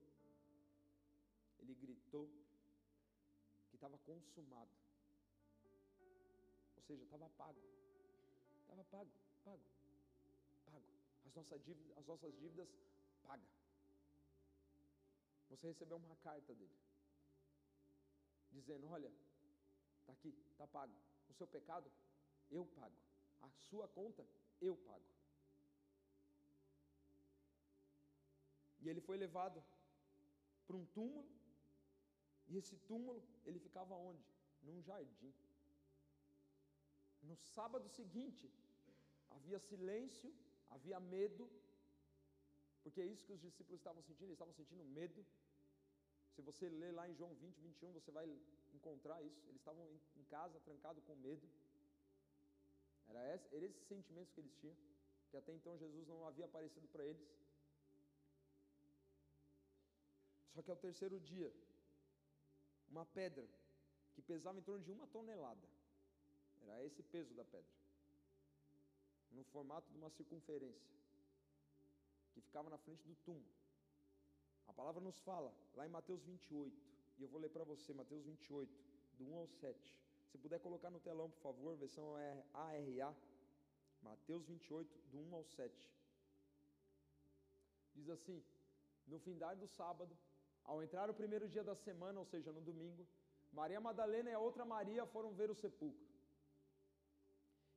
[1.60, 2.30] ele gritou
[3.69, 4.71] que estava consumado,
[6.76, 7.62] ou seja, estava pago,
[8.62, 9.12] estava pago,
[9.43, 9.63] pago,
[10.65, 10.84] pago.
[11.26, 12.69] As nossas dívidas, as nossas dívidas
[13.23, 13.57] paga.
[15.50, 16.78] Você recebeu uma carta dele,
[18.52, 19.12] dizendo: Olha,
[20.00, 20.94] está aqui, está pago.
[21.30, 21.92] O seu pecado,
[22.50, 22.96] eu pago.
[23.42, 24.26] A sua conta,
[24.62, 25.06] eu pago.
[28.82, 29.64] E ele foi levado
[30.66, 31.30] para um túmulo,
[32.48, 34.24] e esse túmulo, ele ficava onde?
[34.62, 35.34] Num jardim.
[37.22, 38.52] No sábado seguinte,
[39.30, 40.34] havia silêncio,
[40.70, 41.50] havia medo,
[42.88, 45.26] porque é isso que os discípulos estavam sentindo, eles estavam sentindo medo.
[46.34, 48.26] Se você ler lá em João 20, 21, você vai
[48.73, 49.41] encontrar isso.
[49.50, 51.45] Eles estavam em casa, trancados com medo.
[53.10, 54.78] Era eram esses sentimentos que eles tinham,
[55.30, 57.28] que até então Jesus não havia aparecido para eles.
[60.54, 61.52] Só que ao terceiro dia,
[62.88, 63.45] uma pedra
[64.13, 65.67] que pesava em torno de uma tonelada,
[66.62, 67.76] era esse peso da pedra,
[69.32, 70.97] no formato de uma circunferência,
[72.38, 73.45] que ficava na frente do túmulo.
[74.67, 76.76] A palavra nos fala, lá em Mateus 28,
[77.17, 78.71] e eu vou ler para você, Mateus 28,
[79.17, 79.95] do 1 ao 7.
[80.30, 82.15] Se puder colocar no telão, por favor, versão
[82.54, 83.15] ARA,
[84.02, 85.91] Mateus 28, do 1 ao 7.
[87.95, 88.43] Diz assim:
[89.08, 90.15] No findar do sábado,
[90.63, 93.08] ao entrar o primeiro dia da semana, ou seja, no domingo,
[93.52, 96.06] Maria Madalena e a outra Maria foram ver o sepulcro.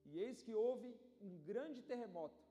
[0.05, 2.50] E eis que houve um grande terremoto,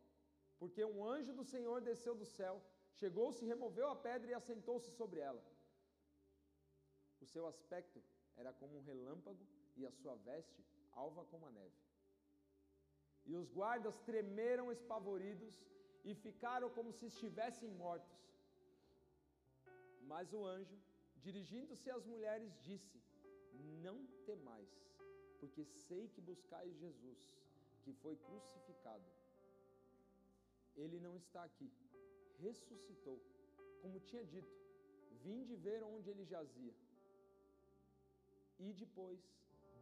[0.59, 2.55] porque um anjo do Senhor desceu do céu,
[2.99, 5.43] chegou-se, removeu a pedra e assentou-se sobre ela.
[7.21, 7.99] O seu aspecto
[8.35, 9.45] era como um relâmpago
[9.77, 11.79] e a sua veste alva como a neve.
[13.25, 15.55] E os guardas tremeram espavoridos
[16.03, 18.19] e ficaram como se estivessem mortos.
[20.11, 20.77] Mas o anjo,
[21.17, 22.97] dirigindo-se às mulheres, disse:
[23.85, 24.71] Não temais,
[25.39, 27.19] porque sei que buscais Jesus,
[27.83, 29.18] que foi crucificado.
[30.75, 31.71] Ele não está aqui,
[32.39, 33.19] ressuscitou,
[33.81, 34.53] como tinha dito.
[35.23, 36.73] Vinde ver onde ele jazia.
[38.59, 39.19] E depois,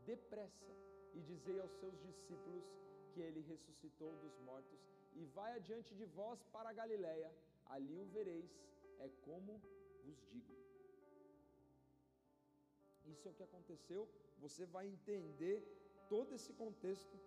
[0.06, 0.74] depressa,
[1.14, 2.66] e dizei aos seus discípulos
[3.14, 4.80] que ele ressuscitou dos mortos,
[5.16, 7.32] e vai adiante de vós para a Galiléia,
[7.66, 8.52] ali o vereis,
[9.00, 9.60] é como
[10.06, 10.56] vos digo.
[13.06, 14.08] Isso é o que aconteceu,
[14.40, 15.58] você vai entender
[16.10, 17.18] todo esse contexto,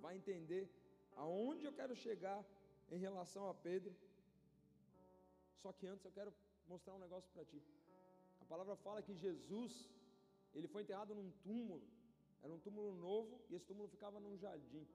[0.00, 0.68] vai entender
[1.16, 2.44] aonde eu quero chegar
[2.90, 3.94] em relação a Pedro.
[5.62, 6.32] Só que antes eu quero
[6.68, 7.60] mostrar um negócio para ti.
[8.40, 9.72] A palavra fala que Jesus,
[10.54, 11.86] ele foi enterrado num túmulo,
[12.42, 14.86] era um túmulo novo e esse túmulo ficava num jardim.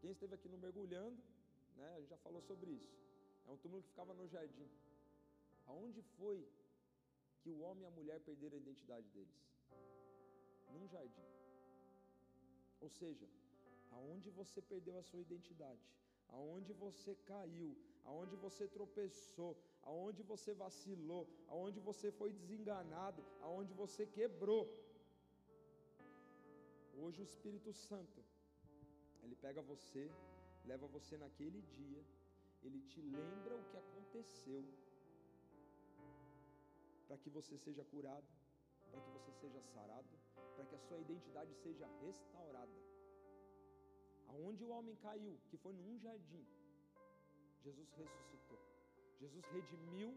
[0.00, 1.20] Quem esteve aqui no mergulhando,
[1.76, 2.94] né, a gente já falou sobre isso.
[3.46, 4.70] É um túmulo que ficava no jardim.
[5.66, 6.46] Aonde foi
[7.40, 9.34] que o homem e a mulher perderam a identidade deles?
[10.72, 11.28] Num jardim.
[12.80, 13.28] Ou seja,
[13.96, 15.84] aonde você perdeu a sua identidade,
[16.36, 17.70] aonde você caiu,
[18.04, 19.52] aonde você tropeçou,
[19.82, 24.64] aonde você vacilou, aonde você foi desenganado, aonde você quebrou.
[27.02, 28.20] Hoje o Espírito Santo,
[29.22, 30.04] ele pega você,
[30.64, 32.02] leva você naquele dia,
[32.62, 34.64] ele te lembra o que aconteceu,
[37.06, 38.28] para que você seja curado,
[38.90, 40.14] para que você seja sarado,
[40.54, 42.93] para que a sua identidade seja restaurada.
[44.34, 46.44] Aonde o homem caiu, que foi num jardim,
[47.64, 48.60] Jesus ressuscitou.
[49.20, 50.10] Jesus redimiu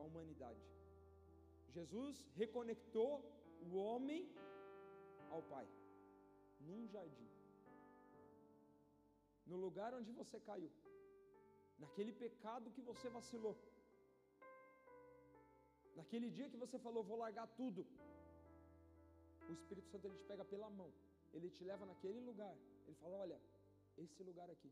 [0.08, 0.64] humanidade.
[1.76, 3.12] Jesus reconectou
[3.66, 4.22] o homem
[5.34, 5.66] ao Pai,
[6.68, 7.30] num jardim.
[9.50, 10.70] No lugar onde você caiu,
[11.78, 13.56] naquele pecado que você vacilou,
[16.00, 17.86] naquele dia que você falou, vou largar tudo,
[19.48, 20.90] o Espírito Santo ele te pega pela mão,
[21.32, 22.54] ele te leva naquele lugar,
[22.86, 23.40] ele fala: Olha,
[23.96, 24.70] esse lugar aqui,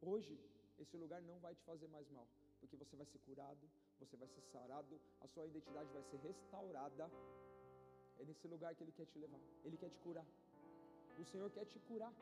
[0.00, 0.38] hoje,
[0.78, 2.26] esse lugar não vai te fazer mais mal,
[2.60, 7.10] porque você vai ser curado, você vai ser sarado, a sua identidade vai ser restaurada.
[8.18, 10.26] É nesse lugar que Ele quer te levar, Ele quer te curar.
[11.18, 12.12] O Senhor quer te curar,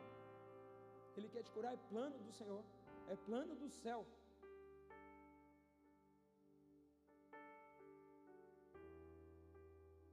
[1.16, 2.64] Ele quer te curar, é plano do Senhor,
[3.08, 4.06] é plano do céu.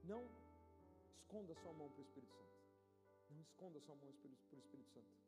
[0.04, 0.22] Não
[1.18, 2.49] esconda sua mão para o Espírito Santo.
[3.30, 5.20] Não esconda sua mão para o Espírito Santo.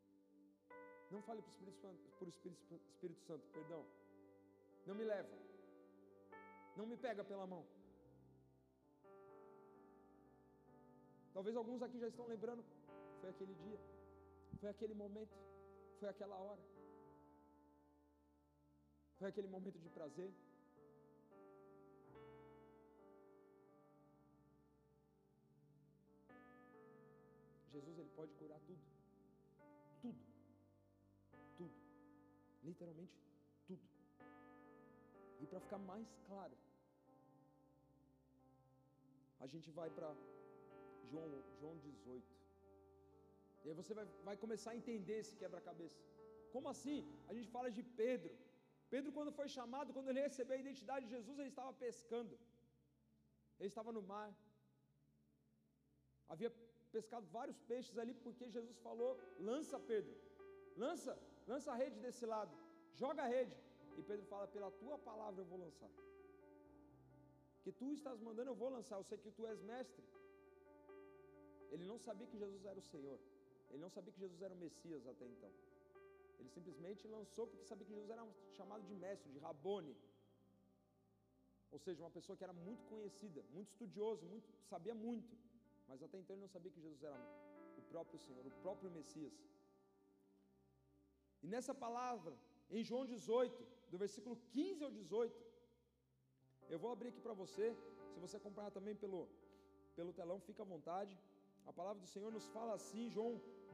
[1.11, 1.87] Não fale para o Espírito,
[2.27, 3.85] Espírito, Espírito Santo, perdão.
[4.85, 5.37] Não me leva.
[6.75, 7.65] Não me pega pela mão.
[11.33, 12.63] Talvez alguns aqui já estão lembrando.
[13.19, 13.79] Foi aquele dia.
[14.59, 15.35] Foi aquele momento.
[15.99, 16.61] Foi aquela hora.
[19.17, 20.31] Foi aquele momento de prazer.
[27.75, 28.83] Jesus ele pode curar tudo.
[30.03, 30.21] Tudo.
[31.59, 31.75] Tudo.
[32.69, 33.15] Literalmente
[33.67, 33.85] tudo.
[35.41, 36.55] E para ficar mais claro,
[39.45, 40.09] a gente vai para
[41.09, 42.43] João, João 18.
[43.63, 45.99] E aí você vai, vai começar a entender esse quebra-cabeça.
[46.53, 46.97] Como assim?
[47.29, 48.33] A gente fala de Pedro.
[48.93, 52.33] Pedro, quando foi chamado, quando ele recebeu a identidade de Jesus, ele estava pescando.
[53.59, 54.29] Ele estava no mar.
[56.33, 56.51] Havia
[56.95, 59.11] pescado vários peixes ali, porque Jesus falou:
[59.49, 60.15] lança, Pedro,
[60.83, 61.13] lança,
[61.51, 62.53] lança a rede desse lado,
[63.03, 63.55] joga a rede.
[63.97, 65.91] E Pedro fala: pela tua palavra eu vou lançar.
[67.63, 68.95] Que tu estás mandando, eu vou lançar.
[69.01, 70.03] Eu sei que tu és mestre.
[71.73, 73.19] Ele não sabia que Jesus era o Senhor.
[73.69, 75.51] Ele não sabia que Jesus era o Messias até então.
[76.39, 78.25] Ele simplesmente lançou porque sabia que Jesus era
[78.57, 79.95] chamado de mestre, de Rabone.
[81.71, 85.35] Ou seja, uma pessoa que era muito conhecida, muito estudioso, muito, sabia muito.
[85.93, 87.17] Mas até então ele não sabia que Jesus era
[87.79, 89.35] o próprio Senhor, o próprio Messias.
[91.43, 92.33] E nessa palavra,
[92.77, 95.43] em João 18, do versículo 15 ao 18,
[96.73, 97.65] eu vou abrir aqui para você.
[98.13, 99.19] Se você acompanhar também pelo,
[99.97, 101.13] pelo telão, fica à vontade.
[101.71, 103.33] A palavra do Senhor nos fala assim, João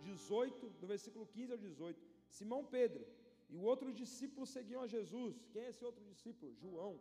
[0.10, 2.06] 18, do versículo 15 ao 18.
[2.40, 3.06] Simão Pedro
[3.52, 5.38] e o outro discípulo seguiam a Jesus.
[5.54, 6.52] Quem é esse outro discípulo?
[6.66, 6.94] João.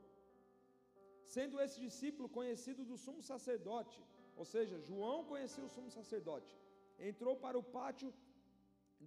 [1.35, 3.98] Sendo esse discípulo conhecido do sumo sacerdote,
[4.40, 6.51] ou seja, João conhecia o sumo sacerdote,
[7.11, 8.09] entrou para o pátio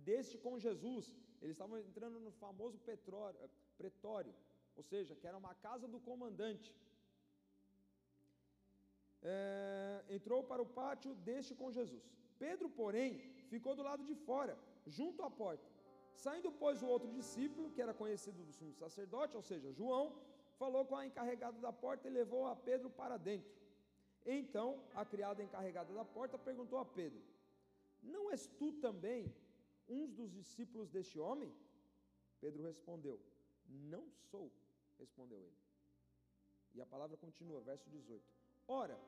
[0.10, 1.06] deste com Jesus.
[1.42, 3.38] Eles estavam entrando no famoso petróleo,
[3.78, 4.34] pretório,
[4.76, 6.70] ou seja, que era uma casa do comandante.
[9.24, 12.04] É, entrou para o pátio deste com Jesus.
[12.38, 13.10] Pedro, porém,
[13.54, 15.66] ficou do lado de fora, junto à porta.
[16.24, 20.06] Saindo, pois, o outro discípulo, que era conhecido do sumo sacerdote, ou seja, João,
[20.62, 23.61] falou com a encarregada da porta e levou a Pedro para dentro.
[24.26, 27.22] Então, a criada encarregada da porta perguntou a Pedro:
[28.02, 29.34] Não és tu também
[29.88, 31.54] um dos discípulos deste homem?
[32.40, 33.20] Pedro respondeu:
[33.68, 34.52] Não sou,
[35.00, 35.58] respondeu ele.
[36.74, 38.24] E a palavra continua, verso 18:
[38.68, 39.00] Ora,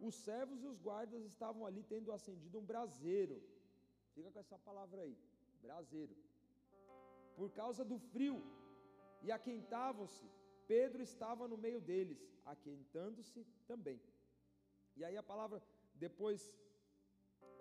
[0.00, 3.42] os servos e os guardas estavam ali tendo acendido um braseiro.
[4.14, 5.16] Fica com essa palavra aí,
[5.62, 6.16] braseiro.
[7.36, 8.42] Por causa do frio,
[9.22, 10.26] e aquentavam-se.
[10.66, 14.00] Pedro estava no meio deles, aquentando-se também.
[14.98, 15.62] E aí a palavra
[16.06, 16.40] depois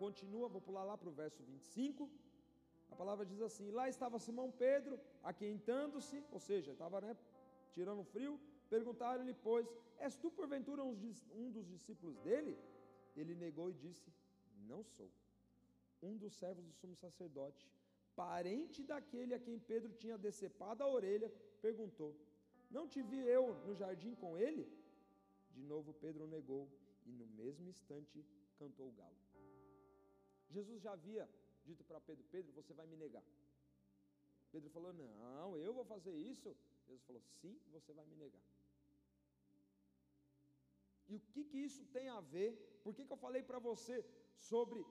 [0.03, 2.09] continua, vou pular lá para o verso 25.
[2.93, 4.99] A palavra diz assim: Lá estava Simão Pedro,
[5.31, 7.15] aquentando-se, ou seja, estava né,
[7.75, 8.39] tirando frio.
[8.69, 9.67] Perguntaram-lhe, pois,
[10.05, 12.57] És tu porventura um dos discípulos dele?
[13.15, 14.11] Ele negou e disse:
[14.71, 15.09] Não sou.
[16.01, 17.67] Um dos servos do sumo sacerdote,
[18.15, 22.15] parente daquele a quem Pedro tinha decepado a orelha, perguntou:
[22.69, 24.65] Não te vi eu no jardim com ele?
[25.55, 26.69] De novo Pedro negou
[27.07, 28.25] e no mesmo instante
[28.59, 29.17] cantou o galo.
[30.49, 31.27] Jesus já havia
[31.65, 33.25] dito para Pedro: Pedro, você vai me negar.
[34.51, 36.55] Pedro falou: Não, eu vou fazer isso.
[36.85, 38.45] Jesus falou: Sim, você vai me negar.
[41.09, 42.49] E o que, que isso tem a ver?
[42.83, 43.97] Por que, que eu falei para você
[44.37, 44.85] sobre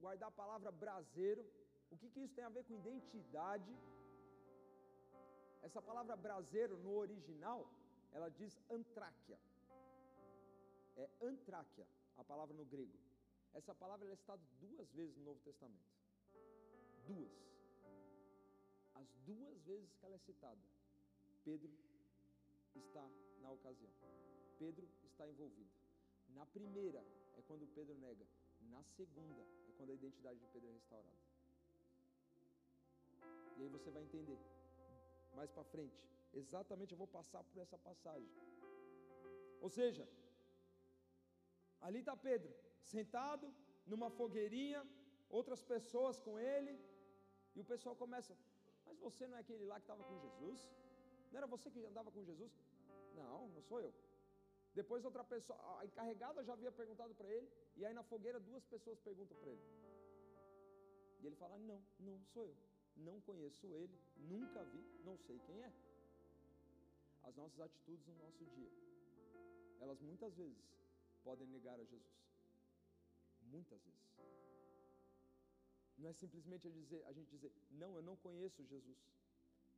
[0.00, 1.44] guardar a palavra braseiro?
[1.90, 3.72] O que, que isso tem a ver com identidade?
[5.66, 7.60] Essa palavra braseiro no original,
[8.12, 9.38] ela diz antráquia.
[10.96, 12.98] É antráquia, a palavra no grego.
[13.52, 15.96] Essa palavra é citada duas vezes no Novo Testamento.
[17.06, 17.32] Duas.
[18.94, 20.60] As duas vezes que ela é citada,
[21.44, 21.70] Pedro
[22.74, 23.06] está
[23.40, 23.90] na ocasião.
[24.58, 25.70] Pedro está envolvido.
[26.28, 27.04] Na primeira
[27.36, 28.26] é quando Pedro nega.
[28.70, 31.26] Na segunda é quando a identidade de Pedro é restaurada.
[33.56, 34.38] E aí você vai entender
[35.34, 35.96] mais para frente.
[36.32, 38.28] Exatamente, eu vou passar por essa passagem.
[39.60, 40.06] Ou seja,
[41.80, 43.52] ali está Pedro, sentado
[43.86, 44.82] numa fogueirinha,
[45.28, 46.74] outras pessoas com ele,
[47.54, 48.36] e o pessoal começa:
[48.86, 50.68] Mas você não é aquele lá que estava com Jesus?
[51.30, 52.52] Não era você que andava com Jesus?
[53.14, 53.92] Não, não sou eu.
[54.74, 58.64] Depois outra pessoa, a encarregada já havia perguntado para ele, e aí na fogueira duas
[58.64, 59.64] pessoas perguntam para ele.
[61.20, 62.56] E ele fala: Não, não sou eu.
[62.96, 65.72] Não conheço ele, nunca vi, não sei quem é.
[67.24, 68.70] As nossas atitudes no nosso dia,
[69.80, 70.64] elas muitas vezes
[71.26, 72.16] podem negar a Jesus.
[73.54, 74.06] Muitas vezes.
[75.98, 77.52] Não é simplesmente a, dizer, a gente dizer,
[77.82, 78.98] não, eu não conheço Jesus.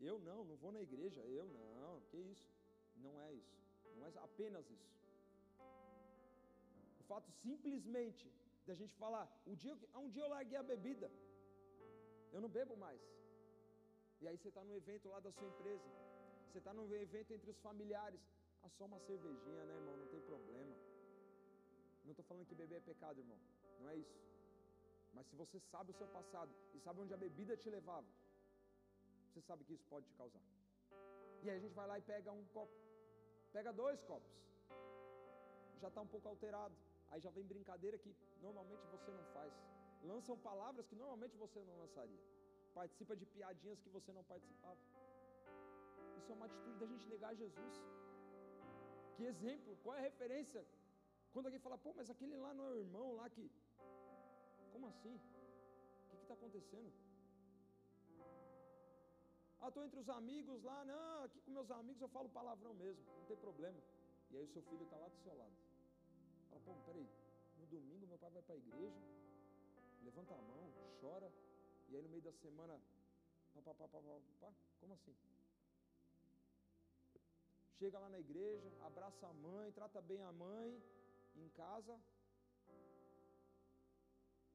[0.09, 1.21] Eu não, não vou na igreja.
[1.39, 2.49] Eu não, que isso?
[3.05, 3.57] Não é isso.
[3.97, 4.91] Não é apenas isso.
[7.01, 8.27] O fato simplesmente
[8.67, 11.11] da gente falar, um dia, um dia eu larguei a bebida,
[12.35, 13.01] eu não bebo mais.
[14.21, 15.89] E aí você está no evento lá da sua empresa,
[16.49, 18.21] você está no evento entre os familiares,
[18.63, 19.97] ah, só uma cervejinha, né, irmão?
[19.97, 20.68] Não tem problema.
[22.09, 23.39] Não estou falando que beber é pecado, irmão.
[23.81, 24.19] Não é isso.
[25.17, 28.09] Mas se você sabe o seu passado e sabe onde a bebida te levava,
[29.27, 30.45] você sabe que isso pode te causar.
[31.43, 32.79] E aí a gente vai lá e pega um copo,
[33.57, 34.33] pega dois copos.
[35.83, 36.75] Já está um pouco alterado.
[37.11, 39.53] Aí já vem brincadeira que normalmente você não faz.
[40.13, 42.23] Lançam palavras que normalmente você não lançaria.
[42.81, 44.81] Participa de piadinhas que você não participava.
[46.17, 47.77] Isso é uma atitude da gente negar Jesus.
[49.15, 50.65] Que exemplo, qual é a referência?
[51.33, 53.51] Quando alguém fala, pô, mas aquele lá não é o irmão lá que.
[54.72, 55.16] Como assim?
[56.12, 56.93] O que está acontecendo?
[59.61, 63.05] Ah, estou entre os amigos lá, não, aqui com meus amigos eu falo palavrão mesmo,
[63.18, 63.81] não tem problema.
[64.31, 65.57] E aí o seu filho está lá do seu lado.
[66.49, 67.09] Fala, pô, peraí,
[67.59, 69.01] no domingo meu pai vai para a igreja,
[70.03, 71.33] levanta a mão, chora,
[71.89, 72.81] e aí no meio da semana,
[73.64, 74.01] pá, pá, pá,
[74.41, 75.16] pá, como assim?
[77.79, 80.83] Chega lá na igreja, abraça a mãe, trata bem a mãe,
[81.43, 82.01] em casa,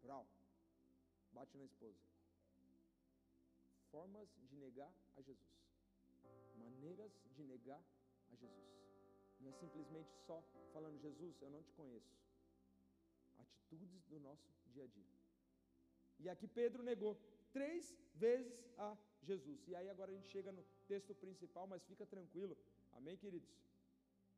[0.01, 0.27] brau,
[1.31, 1.99] bate na esposa.
[3.91, 5.53] Formas de negar a Jesus,
[6.55, 7.81] maneiras de negar
[8.31, 8.73] a Jesus.
[9.39, 12.13] Não é simplesmente só falando, Jesus, eu não te conheço.
[13.37, 15.13] Atitudes do nosso dia a dia.
[16.19, 17.19] E aqui Pedro negou
[17.51, 19.67] três vezes a Jesus.
[19.67, 22.57] E aí agora a gente chega no texto principal, mas fica tranquilo.
[22.93, 23.49] Amém, queridos?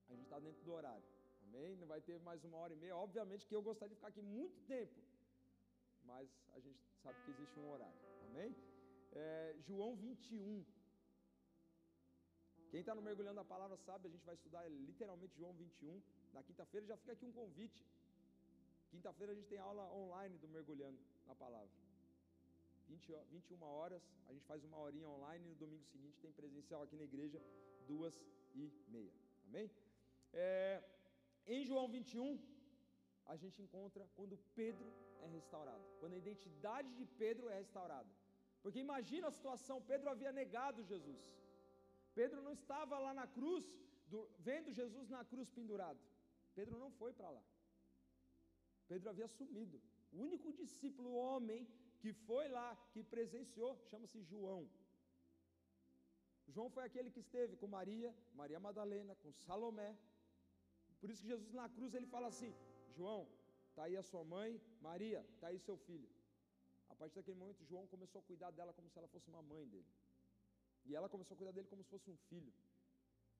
[0.09, 1.14] A gente está dentro do horário.
[1.55, 1.75] Amém?
[1.81, 2.95] Não vai ter mais uma hora e meia.
[2.97, 4.99] Obviamente que eu gostaria de ficar aqui muito tempo.
[6.03, 8.01] Mas a gente sabe que existe um horário.
[8.25, 8.53] Amém?
[9.13, 10.65] É, João 21.
[12.71, 16.01] Quem está no mergulhando a palavra sabe, a gente vai estudar literalmente João 21.
[16.33, 17.85] Na quinta-feira já fica aqui um convite.
[18.91, 21.69] Quinta-feira a gente tem aula online do mergulhando na palavra.
[22.89, 26.83] 20, 21 horas, a gente faz uma horinha online e no domingo seguinte tem presencial
[26.83, 27.41] aqui na igreja,
[27.87, 28.13] duas
[28.53, 29.13] e meia.
[29.47, 29.71] Amém?
[30.33, 30.83] É,
[31.47, 32.39] em João 21,
[33.33, 34.89] a gente encontra quando Pedro
[35.21, 38.09] é restaurado, quando a identidade de Pedro é restaurada.
[38.61, 41.23] Porque imagina a situação: Pedro havia negado Jesus,
[42.19, 43.65] Pedro não estava lá na cruz,
[44.07, 45.99] do, vendo Jesus na cruz pendurado.
[46.57, 47.43] Pedro não foi para lá.
[48.87, 49.81] Pedro havia sumido.
[50.13, 51.67] O único discípulo homem
[52.01, 54.61] que foi lá, que presenciou, chama-se João.
[56.47, 59.97] João foi aquele que esteve com Maria, Maria Madalena, com Salomé.
[60.99, 62.53] Por isso que Jesus na cruz ele fala assim:
[62.95, 63.27] João,
[63.69, 66.09] está aí a sua mãe, Maria, está aí seu filho.
[66.89, 69.67] A partir daquele momento, João começou a cuidar dela como se ela fosse uma mãe
[69.67, 69.87] dele.
[70.85, 72.53] E ela começou a cuidar dele como se fosse um filho.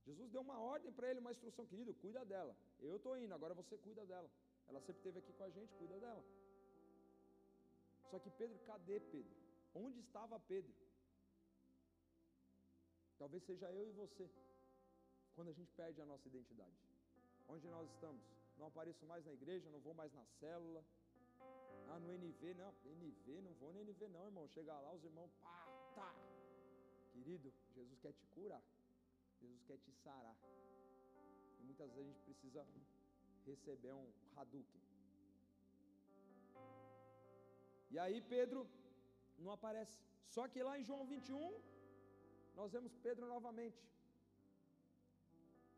[0.06, 2.56] Jesus deu uma ordem para ele, uma instrução, querido, cuida dela.
[2.80, 4.30] Eu estou indo, agora você cuida dela.
[4.68, 6.24] Ela sempre esteve aqui com a gente, cuida dela.
[8.10, 9.36] Só que Pedro, cadê Pedro?
[9.74, 10.74] Onde estava Pedro?
[13.18, 14.30] Talvez seja eu e você,
[15.34, 16.78] quando a gente perde a nossa identidade.
[17.48, 18.24] Onde nós estamos?
[18.58, 20.84] Não apareço mais na igreja, não vou mais na célula.
[21.90, 22.74] Ah, no NV, não.
[22.86, 24.48] NV, não vou no NV, não, irmão.
[24.48, 26.16] Chegar lá, os irmãos, pá, tá.
[27.14, 28.64] Querido, Jesus quer te curar.
[29.42, 30.36] Jesus quer te sarar.
[31.60, 32.66] E muitas vezes a gente precisa
[33.46, 34.82] receber um Hadouken.
[37.92, 38.68] E aí Pedro
[39.38, 39.98] não aparece.
[40.28, 41.62] Só que lá em João 21,
[42.56, 43.82] nós vemos Pedro novamente.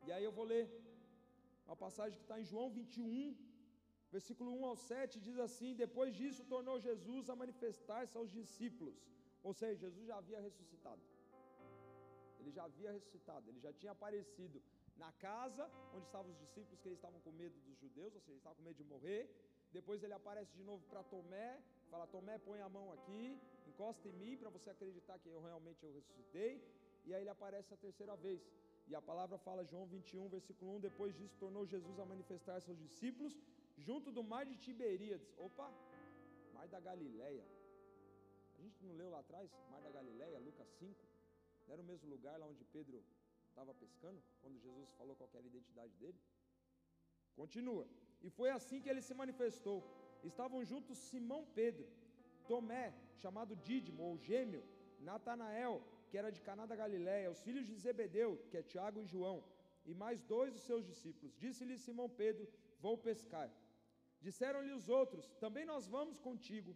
[0.05, 0.65] E aí eu vou ler
[1.67, 3.35] uma passagem que está em João 21,
[4.15, 8.97] versículo 1 ao 7, diz assim: Depois disso tornou Jesus a manifestar-se aos discípulos.
[9.47, 11.03] Ou seja, Jesus já havia ressuscitado.
[12.39, 14.61] Ele já havia ressuscitado, ele já tinha aparecido
[15.03, 15.63] na casa
[15.93, 18.57] onde estavam os discípulos, que eles estavam com medo dos judeus, ou seja, eles estavam
[18.59, 19.23] com medo de morrer.
[19.77, 21.49] Depois ele aparece de novo para Tomé,
[21.91, 23.23] fala: Tomé, põe a mão aqui,
[23.67, 26.53] encosta em mim para você acreditar que eu realmente eu ressuscitei.
[27.05, 28.41] E aí ele aparece a terceira vez.
[28.89, 32.79] E a palavra fala, João 21, versículo 1: Depois disso, tornou Jesus a manifestar seus
[32.85, 33.33] discípulos
[33.77, 35.29] junto do mar de Tiberíades.
[35.37, 35.69] Opa,
[36.53, 37.45] mar da Galileia.
[38.57, 39.49] A gente não leu lá atrás?
[39.71, 41.05] Mar da Galileia, Lucas 5.
[41.65, 43.03] Não era o mesmo lugar lá onde Pedro
[43.49, 46.19] estava pescando, quando Jesus falou qual era a identidade dele?
[47.35, 47.85] Continua.
[48.21, 49.79] E foi assim que ele se manifestou.
[50.23, 51.87] Estavam juntos Simão Pedro,
[52.47, 54.63] Tomé, chamado Dídimo ou Gêmeo,
[54.99, 55.75] Natanael,
[56.09, 59.37] que era de Caná da Galiléia, os filhos de Zebedeu, que é Tiago e João,
[59.85, 61.35] e mais dois dos seus discípulos.
[61.43, 62.47] Disse-lhe Simão Pedro:
[62.85, 63.49] Vou pescar.
[64.27, 66.75] Disseram-lhe os outros: Também nós vamos contigo.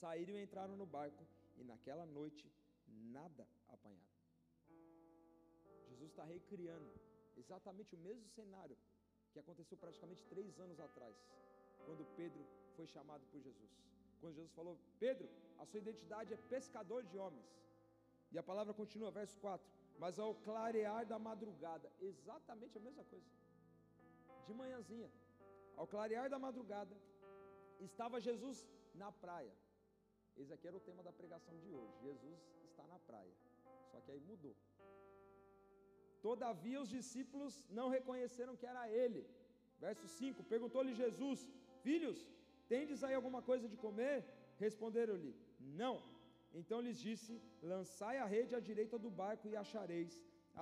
[0.00, 1.24] Saíram e entraram no barco,
[1.56, 2.44] e naquela noite
[3.18, 4.16] nada apanharam.
[5.88, 6.92] Jesus está recriando
[7.36, 8.76] exatamente o mesmo cenário
[9.32, 11.16] que aconteceu praticamente três anos atrás,
[11.84, 12.42] quando Pedro
[12.76, 13.72] foi chamado por Jesus.
[14.20, 15.28] Quando Jesus falou: Pedro,
[15.58, 17.46] a sua identidade é pescador de homens.
[18.32, 19.66] E a palavra continua, verso 4:
[19.98, 23.30] Mas ao clarear da madrugada, exatamente a mesma coisa,
[24.46, 25.10] de manhãzinha,
[25.76, 26.96] ao clarear da madrugada,
[27.80, 29.54] estava Jesus na praia.
[30.36, 31.92] Esse aqui era o tema da pregação de hoje.
[32.02, 33.34] Jesus está na praia.
[33.90, 34.54] Só que aí mudou.
[36.28, 39.22] Todavia os discípulos não reconheceram que era ele.
[39.86, 41.46] Verso 5: Perguntou-lhe Jesus:
[41.86, 42.18] Filhos,
[42.68, 44.16] tendes aí alguma coisa de comer?
[44.64, 45.32] Responderam-lhe:
[45.82, 45.96] Não.
[46.60, 47.32] Então lhes disse:
[47.72, 50.14] Lançai a rede à direita do barco e achareis.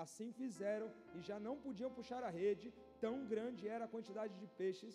[0.03, 2.73] Assim fizeram e já não podiam puxar a rede,
[3.05, 4.95] tão grande era a quantidade de peixes.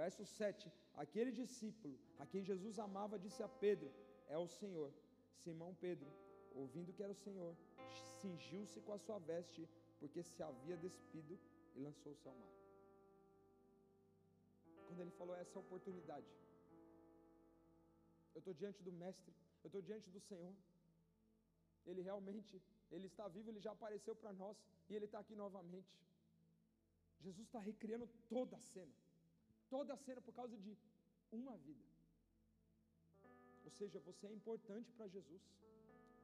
[0.00, 0.72] Verso 7:
[1.04, 3.90] Aquele discípulo a quem Jesus amava disse a Pedro:
[4.28, 4.90] É o Senhor.
[5.42, 6.08] Simão Pedro,
[6.62, 7.52] ouvindo que era o Senhor,
[8.20, 9.62] cingiu-se com a sua veste,
[9.98, 11.38] porque se havia despido
[11.74, 12.52] e lançou-se ao mar.
[14.86, 16.30] Quando ele falou essa oportunidade,
[18.34, 19.32] eu estou diante do Mestre,
[19.62, 20.54] eu estou diante do Senhor.
[21.86, 24.56] Ele realmente, Ele está vivo, Ele já apareceu para nós
[24.88, 25.98] e Ele está aqui novamente.
[27.20, 28.92] Jesus está recriando toda a cena,
[29.68, 30.76] toda a cena por causa de
[31.30, 31.84] uma vida.
[33.64, 35.42] Ou seja, você é importante para Jesus.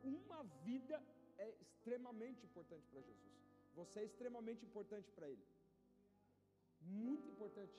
[0.03, 1.03] Uma vida
[1.39, 3.37] é extremamente importante para Jesus.
[3.74, 5.47] Você é extremamente importante para Ele.
[6.80, 7.74] Muito importante.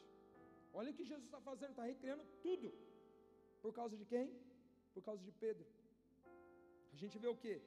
[0.74, 2.72] Olha o que Jesus está fazendo, está recriando tudo.
[3.62, 4.30] Por causa de quem?
[4.98, 5.66] Por causa de Pedro.
[6.92, 7.62] A gente vê o que?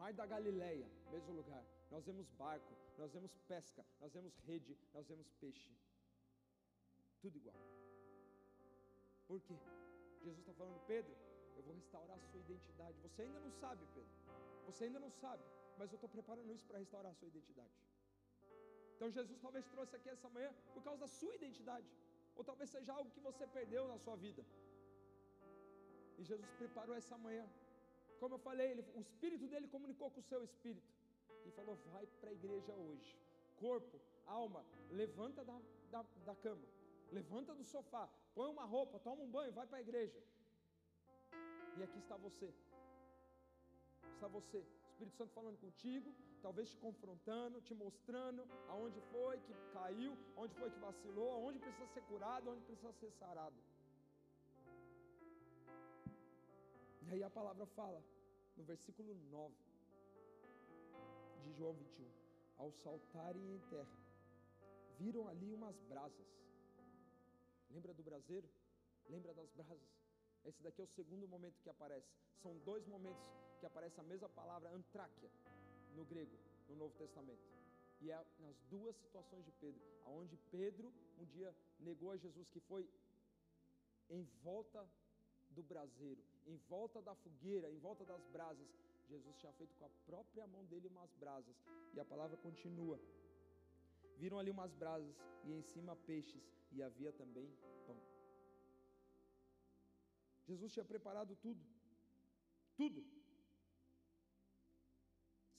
[0.00, 1.64] Mar da Galileia, mesmo lugar.
[1.90, 5.72] Nós vemos barco, nós vemos pesca, nós vemos rede, nós vemos peixe.
[7.20, 7.56] Tudo igual.
[9.26, 9.56] Por quê?
[10.22, 11.12] Jesus está falando, Pedro,
[11.56, 12.96] eu vou restaurar a sua identidade.
[13.06, 14.14] Você ainda não sabe, Pedro.
[14.66, 15.42] Você ainda não sabe,
[15.78, 17.76] mas eu estou preparando isso para restaurar a sua identidade.
[18.94, 21.90] Então Jesus talvez trouxe aqui essa manhã por causa da sua identidade,
[22.36, 24.44] ou talvez seja algo que você perdeu na sua vida.
[26.18, 27.46] E Jesus preparou essa manhã.
[28.20, 30.92] Como eu falei, ele, o espírito dele comunicou com o seu espírito
[31.46, 33.16] e falou: Vai para a igreja hoje.
[33.56, 35.60] Corpo, alma, levanta da,
[35.90, 36.66] da, da cama,
[37.10, 40.20] levanta do sofá, põe uma roupa, toma um banho, vai para a igreja.
[41.76, 42.52] E aqui está você.
[44.14, 44.58] Está você.
[44.58, 46.12] O Espírito Santo falando contigo,
[46.42, 51.86] talvez te confrontando, te mostrando aonde foi que caiu, onde foi que vacilou, aonde precisa
[51.86, 53.56] ser curado, onde precisa ser sarado.
[57.08, 58.04] E aí a palavra fala,
[58.54, 59.54] no versículo 9
[61.42, 62.06] de João 21,
[62.58, 63.98] ao saltarem em terra,
[64.98, 66.26] viram ali umas brasas.
[67.70, 68.46] Lembra do braseiro?
[69.08, 69.88] Lembra das brasas?
[70.44, 72.12] Esse daqui é o segundo momento que aparece.
[72.42, 73.24] São dois momentos
[73.58, 75.30] que aparece a mesma palavra antráquia
[75.94, 76.36] no grego,
[76.68, 77.42] no Novo Testamento.
[78.02, 82.60] E é nas duas situações de Pedro, aonde Pedro um dia negou a Jesus, que
[82.60, 82.86] foi
[84.10, 84.86] em volta
[85.50, 86.22] do braseiro,
[86.52, 88.68] em volta da fogueira, em volta das brasas.
[89.06, 91.56] Jesus tinha feito com a própria mão dele umas brasas.
[91.94, 92.98] E a palavra continua.
[94.16, 97.48] Viram ali umas brasas e em cima peixes, e havia também
[97.86, 98.00] pão.
[100.46, 101.64] Jesus tinha preparado tudo.
[102.76, 103.04] Tudo.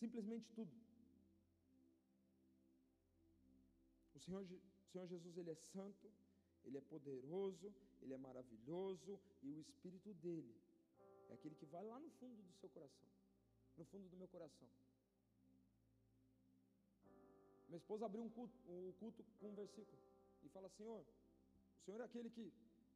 [0.02, 0.74] Simplesmente tudo.
[4.16, 6.12] O Senhor, o Senhor Jesus, Ele é santo,
[6.66, 10.69] Ele é poderoso, Ele é maravilhoso, e o Espírito dEle
[11.30, 13.10] é aquele que vai lá no fundo do seu coração,
[13.78, 14.70] no fundo do meu coração.
[17.68, 20.00] Minha esposa abriu um culto, um culto com um versículo
[20.44, 21.02] e fala: Senhor,
[21.78, 22.46] o Senhor é aquele que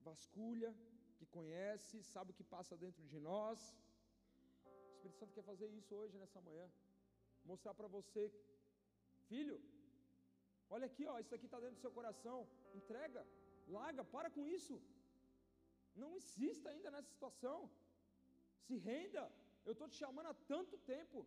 [0.07, 0.71] vasculha,
[1.17, 3.59] que conhece, sabe o que passa dentro de nós.
[4.65, 6.65] O Espírito Santo quer fazer isso hoje, nessa manhã.
[7.51, 8.23] Mostrar para você,
[9.29, 9.57] filho,
[10.69, 12.37] olha aqui, ó, isso aqui está dentro do seu coração.
[12.73, 13.21] Entrega,
[13.67, 14.81] larga, para com isso.
[15.95, 17.69] Não insista ainda nessa situação.
[18.67, 19.23] Se renda.
[19.65, 21.25] Eu estou te chamando há tanto tempo.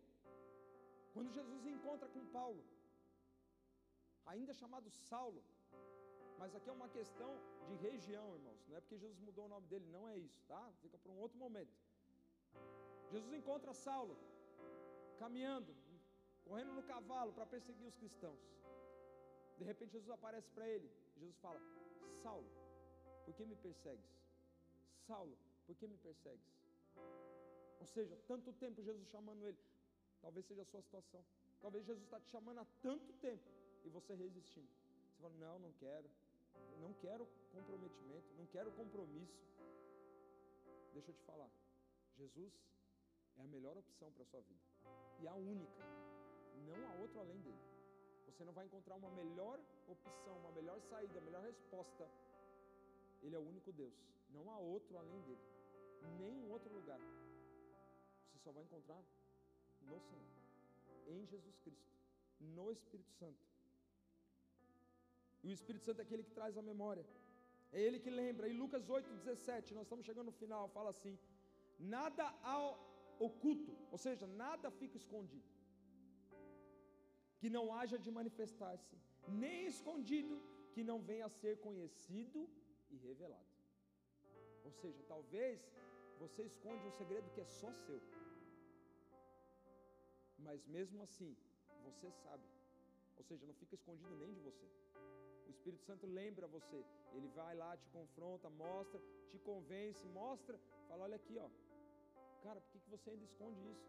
[1.13, 2.63] Quando Jesus encontra com Paulo,
[4.31, 5.41] ainda chamado Saulo,
[6.39, 7.31] mas aqui é uma questão
[7.67, 8.61] de região, irmãos.
[8.67, 10.61] Não é porque Jesus mudou o nome dele, não é isso, tá?
[10.81, 11.75] Fica para um outro momento.
[13.11, 14.15] Jesus encontra Saulo
[15.17, 15.75] caminhando,
[16.45, 18.39] correndo no cavalo para perseguir os cristãos.
[19.57, 20.89] De repente Jesus aparece para ele.
[21.17, 21.59] Jesus fala:
[22.21, 22.49] Saulo,
[23.25, 24.11] por que me persegues?
[25.07, 26.57] Saulo, por que me persegues?
[27.79, 29.57] Ou seja, tanto tempo Jesus chamando ele.
[30.21, 31.23] Talvez seja a sua situação.
[31.61, 33.49] Talvez Jesus está te chamando há tanto tempo
[33.83, 34.69] e você resistindo.
[35.11, 36.09] Você fala: Não, não quero.
[36.81, 38.27] Não quero comprometimento.
[38.37, 39.39] Não quero compromisso.
[40.93, 41.49] Deixa eu te falar.
[42.17, 42.51] Jesus
[43.37, 44.61] é a melhor opção para a sua vida.
[45.21, 45.83] E a única.
[46.65, 47.61] Não há outro além dele.
[48.25, 52.09] Você não vai encontrar uma melhor opção, uma melhor saída, melhor resposta.
[53.21, 53.93] Ele é o único Deus.
[54.29, 55.41] Não há outro além dele.
[56.01, 56.99] Nenhum outro lugar.
[58.47, 59.01] Só vai encontrar
[59.89, 60.27] no Senhor.
[61.13, 61.91] Em Jesus Cristo.
[62.57, 63.43] No Espírito Santo.
[65.43, 67.05] E o Espírito Santo é aquele que traz a memória.
[67.73, 68.47] É ele que lembra.
[68.47, 71.15] E Lucas 8,17, nós estamos chegando no final, fala assim:
[71.95, 72.57] nada há
[73.27, 75.49] oculto, ou seja, nada fica escondido.
[77.39, 78.95] que não haja de manifestar-se,
[79.43, 80.35] nem escondido,
[80.73, 82.39] que não venha a ser conhecido
[82.93, 83.51] e revelado.
[84.67, 85.59] Ou seja, talvez
[86.23, 87.99] você esconde um segredo que é só seu.
[90.37, 91.35] Mas mesmo assim,
[91.85, 92.43] você sabe.
[93.17, 94.67] Ou seja, não fica escondido nem de você.
[95.47, 96.79] O Espírito Santo lembra você.
[97.13, 101.49] Ele vai lá, te confronta, mostra, te convence, mostra, fala: olha aqui, ó.
[102.43, 103.87] Cara, por que, que você ainda esconde isso?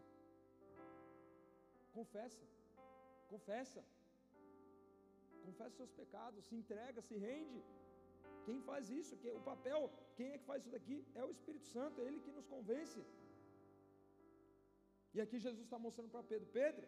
[1.93, 2.45] Confessa.
[3.29, 3.83] Confessa.
[5.45, 7.61] Confessa seus pecados, se entrega, se rende.
[8.45, 9.15] Quem faz isso?
[9.39, 10.97] O papel, quem é que faz isso daqui?
[11.15, 12.99] É o Espírito Santo, é Ele que nos convence.
[15.15, 16.87] E aqui Jesus está mostrando para Pedro: Pedro,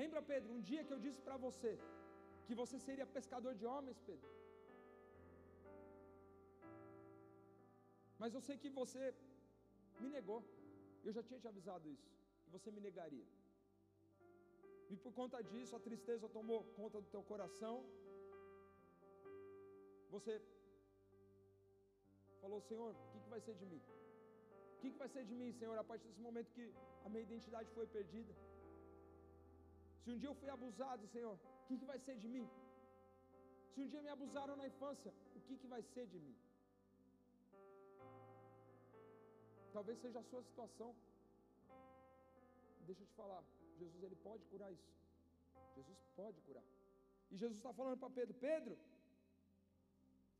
[0.00, 1.72] lembra, Pedro, um dia que eu disse para você
[2.46, 4.30] que você seria pescador de homens, Pedro.
[8.18, 9.02] Mas eu sei que você
[10.02, 10.40] me negou.
[11.06, 12.10] Eu já tinha te avisado isso,
[12.44, 13.26] que você me negaria.
[14.92, 17.74] E por conta disso, a tristeza tomou conta do teu coração.
[20.14, 20.34] Você
[22.40, 23.82] falou, Senhor, o que, que vai ser de mim?
[24.74, 26.66] O que, vai ser de mim, Senhor, a partir desse momento que
[27.04, 28.34] a minha identidade foi perdida?
[30.02, 32.46] Se um dia eu fui abusado, Senhor, o que, que vai ser de mim?
[33.72, 36.36] Se um dia me abusaram na infância, o que, que vai ser de mim?
[39.76, 40.90] Talvez seja a sua situação.
[42.88, 43.42] Deixa eu te falar,
[43.80, 44.92] Jesus ele pode curar isso.
[45.76, 46.66] Jesus pode curar.
[47.30, 48.74] E Jesus está falando para Pedro: Pedro,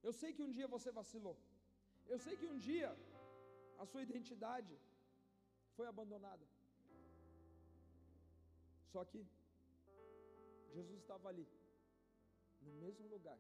[0.03, 1.37] eu sei que um dia você vacilou.
[2.12, 2.91] Eu sei que um dia
[3.79, 4.75] a sua identidade
[5.77, 6.47] foi abandonada.
[8.93, 9.27] Só que
[10.75, 11.47] Jesus estava ali,
[12.61, 13.39] no mesmo lugar,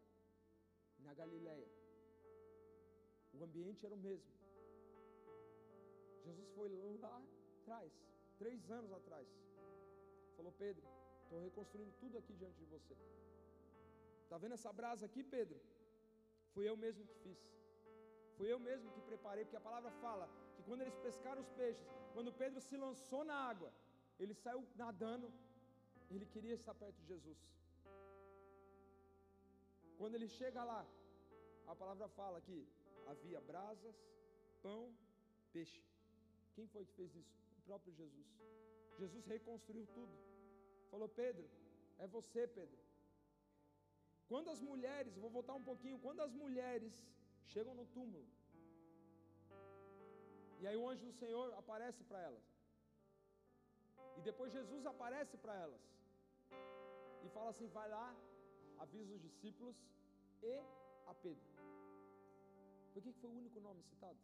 [1.00, 1.70] na Galileia.
[3.32, 4.32] O ambiente era o mesmo.
[6.24, 6.68] Jesus foi
[7.04, 7.22] lá
[7.62, 7.92] atrás,
[8.38, 9.26] três anos atrás.
[10.36, 10.86] Falou, Pedro,
[11.22, 12.96] estou reconstruindo tudo aqui diante de você.
[14.24, 15.60] Está vendo essa brasa aqui, Pedro?
[16.52, 17.38] Fui eu mesmo que fiz.
[18.36, 21.88] Fui eu mesmo que preparei, porque a palavra fala que quando eles pescaram os peixes,
[22.14, 23.70] quando Pedro se lançou na água,
[24.18, 25.28] ele saiu nadando,
[26.10, 27.38] ele queria estar perto de Jesus.
[29.98, 30.82] Quando ele chega lá,
[31.72, 32.56] a palavra fala que
[33.06, 33.96] havia brasas,
[34.62, 34.82] pão,
[35.52, 35.82] peixe.
[36.54, 37.36] Quem foi que fez isso?
[37.58, 38.26] O próprio Jesus.
[38.98, 40.16] Jesus reconstruiu tudo.
[40.90, 41.46] Falou: Pedro,
[41.98, 42.78] é você, Pedro.
[44.28, 46.94] Quando as mulheres, vou voltar um pouquinho, quando as mulheres
[47.52, 48.26] chegam no túmulo,
[50.60, 52.44] e aí o anjo do Senhor aparece para elas,
[54.18, 55.82] e depois Jesus aparece para elas,
[57.24, 58.06] e fala assim: vai lá,
[58.78, 59.76] avisa os discípulos
[60.42, 60.54] e
[61.06, 61.48] a Pedro.
[62.92, 64.18] Por que foi o único nome citado?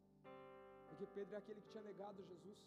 [0.89, 2.59] Porque Pedro é aquele que tinha negado Jesus.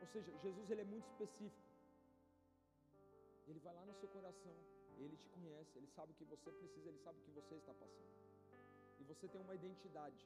[0.00, 1.68] Ou seja, Jesus ele é muito específico.
[3.48, 4.54] Ele vai lá no seu coração,
[4.96, 7.74] ele te conhece, ele sabe o que você precisa, ele sabe o que você está
[7.74, 8.29] passando.
[9.10, 10.20] Você tem uma identidade.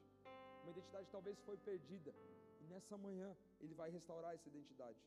[0.62, 2.12] Uma identidade talvez foi perdida.
[2.60, 3.28] E nessa manhã
[3.60, 5.00] ele vai restaurar essa identidade.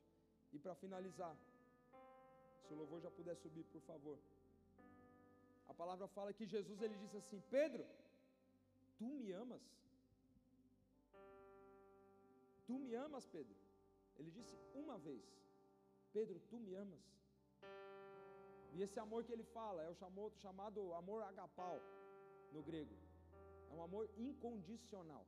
[0.54, 1.36] E para finalizar,
[2.64, 4.18] se o louvor já puder subir, por favor.
[5.68, 7.86] A palavra fala que Jesus ele disse assim: Pedro,
[8.98, 9.62] tu me amas?
[12.68, 13.56] Tu me amas, Pedro?
[14.18, 15.26] Ele disse uma vez:
[16.12, 17.06] Pedro, tu me amas?
[18.74, 21.80] E esse amor que ele fala é o chamado, chamado amor agapau
[22.52, 23.07] no grego.
[23.78, 25.26] É um amor incondicional.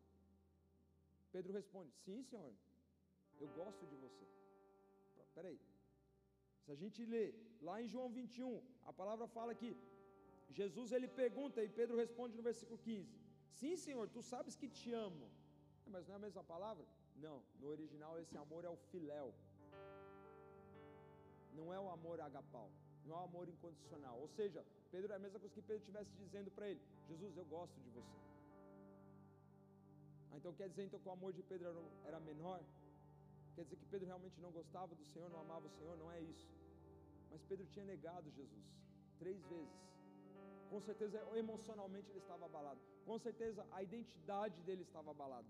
[1.36, 2.54] Pedro responde: Sim, Senhor,
[3.42, 4.26] eu gosto de você.
[5.36, 5.60] Peraí.
[6.64, 7.26] Se a gente lê
[7.68, 9.70] lá em João 21, a palavra fala que
[10.60, 13.20] Jesus ele pergunta e Pedro responde no versículo 15:
[13.60, 15.28] Sim, Senhor, tu sabes que te amo.
[15.94, 16.86] Mas não é a mesma palavra?
[17.26, 19.28] Não, no original esse amor é o filéu.
[21.58, 22.70] Não é o amor agapau,
[23.06, 24.18] não é o amor incondicional.
[24.20, 27.46] Ou seja, Pedro é a mesma coisa que Pedro estivesse dizendo para ele: Jesus, eu
[27.46, 28.18] gosto de você.
[30.40, 32.62] Então quer dizer então que o amor de Pedro era, era menor?
[33.56, 35.96] Quer dizer que Pedro realmente não gostava do Senhor, não amava o Senhor?
[36.04, 36.50] Não é isso.
[37.32, 38.68] Mas Pedro tinha negado Jesus
[39.22, 39.80] três vezes.
[40.70, 42.80] Com certeza, emocionalmente ele estava abalado.
[43.08, 45.50] Com certeza, a identidade dele estava abalada.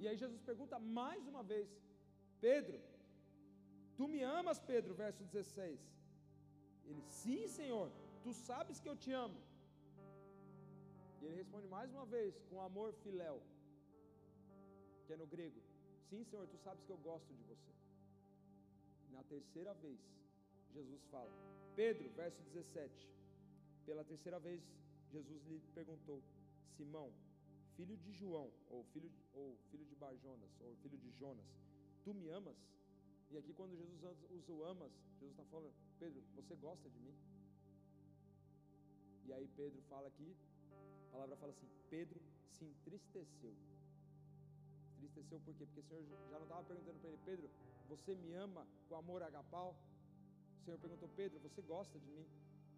[0.00, 1.68] E aí Jesus pergunta mais uma vez:
[2.46, 2.78] Pedro,
[3.98, 4.94] tu me amas, Pedro?
[5.04, 5.80] Verso 16.
[6.88, 7.88] Ele, sim, Senhor,
[8.24, 9.40] tu sabes que eu te amo.
[11.20, 13.36] E ele responde mais uma vez com amor filéu,
[15.06, 15.60] que é no grego:
[16.08, 17.72] Sim, Senhor, tu sabes que eu gosto de você.
[19.12, 20.00] Na terceira vez,
[20.72, 21.30] Jesus fala:
[21.76, 23.08] Pedro, verso 17.
[23.86, 24.62] Pela terceira vez,
[25.12, 26.22] Jesus lhe perguntou:
[26.76, 27.12] Simão,
[27.76, 31.46] filho de João, ou filho, ou filho de Barjonas, ou filho de Jonas,
[32.04, 32.56] tu me amas?
[33.30, 37.14] E aqui, quando Jesus usa o amas, Jesus está falando: Pedro, você gosta de mim?
[39.26, 40.36] E aí, Pedro fala aqui,
[41.08, 42.20] a palavra fala assim: Pedro
[42.52, 43.54] se entristeceu.
[45.04, 45.66] Entristeceu por quê?
[45.66, 47.50] Porque o Senhor já não estava perguntando para ele: Pedro,
[47.88, 49.76] você me ama com amor agapau?
[50.58, 52.26] O Senhor perguntou: Pedro, você gosta de mim?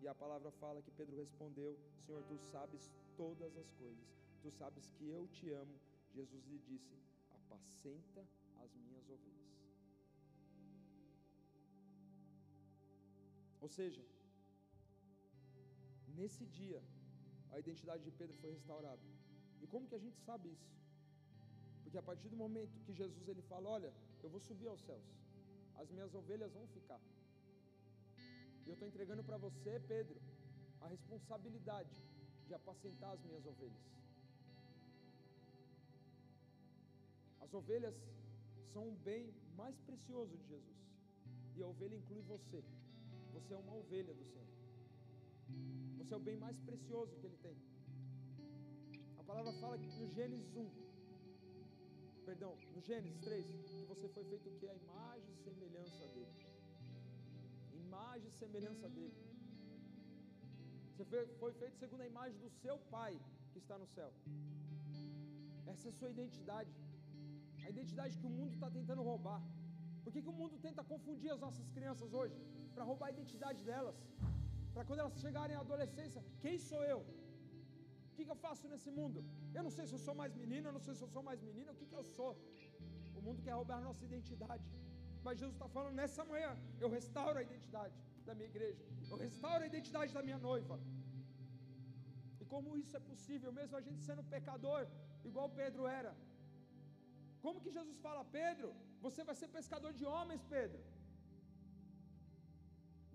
[0.01, 4.09] E a palavra fala que Pedro respondeu: Senhor, tu sabes todas as coisas,
[4.43, 5.79] tu sabes que eu te amo.
[6.13, 6.97] Jesus lhe disse:
[7.31, 8.27] Apacenta
[8.65, 9.47] as minhas ovelhas.
[13.61, 14.05] Ou seja,
[16.09, 16.83] nesse dia,
[17.53, 19.03] a identidade de Pedro foi restaurada.
[19.63, 20.77] E como que a gente sabe isso?
[21.87, 25.05] Porque a partir do momento que Jesus ele fala: Olha, eu vou subir aos céus,
[25.77, 27.01] as minhas ovelhas vão ficar.
[28.65, 30.21] E eu estou entregando para você, Pedro,
[30.81, 31.97] a responsabilidade
[32.49, 33.85] de apacentar as minhas ovelhas.
[37.41, 37.95] As ovelhas
[38.73, 40.81] são o bem mais precioso de Jesus.
[41.55, 42.65] E a ovelha inclui você.
[43.33, 44.49] Você é uma ovelha do Senhor.
[45.99, 47.57] Você é o bem mais precioso que Ele tem.
[49.19, 50.86] A palavra fala no Gênesis 1,
[52.29, 54.69] perdão, no Gênesis 3, que você foi feito o que?
[54.69, 56.47] A imagem e semelhança dele
[57.87, 59.17] imagem e semelhança dele.
[60.99, 61.05] Você
[61.43, 63.13] foi feito segundo a imagem do seu Pai
[63.53, 64.11] que está no céu.
[65.73, 66.73] Essa é a sua identidade.
[67.67, 69.43] A identidade que o mundo está tentando roubar.
[70.05, 72.37] Por que, que o mundo tenta confundir as nossas crianças hoje?
[72.75, 73.97] Para roubar a identidade delas.
[74.75, 77.01] Para quando elas chegarem à adolescência, quem sou eu?
[78.11, 79.21] O que, que eu faço nesse mundo?
[79.57, 81.41] Eu não sei se eu sou mais menino, eu não sei se eu sou mais
[81.49, 82.33] menina, o que, que eu sou?
[83.19, 84.67] O mundo quer roubar a nossa identidade.
[85.27, 86.51] Mas Jesus está falando nessa manhã:
[86.83, 87.97] eu restauro a identidade
[88.29, 90.77] da minha igreja, eu restauro a identidade da minha noiva.
[92.41, 94.83] E como isso é possível, mesmo a gente sendo pecador,
[95.31, 96.13] igual Pedro era?
[97.45, 98.69] Como que Jesus fala, Pedro,
[99.07, 100.81] você vai ser pescador de homens, Pedro?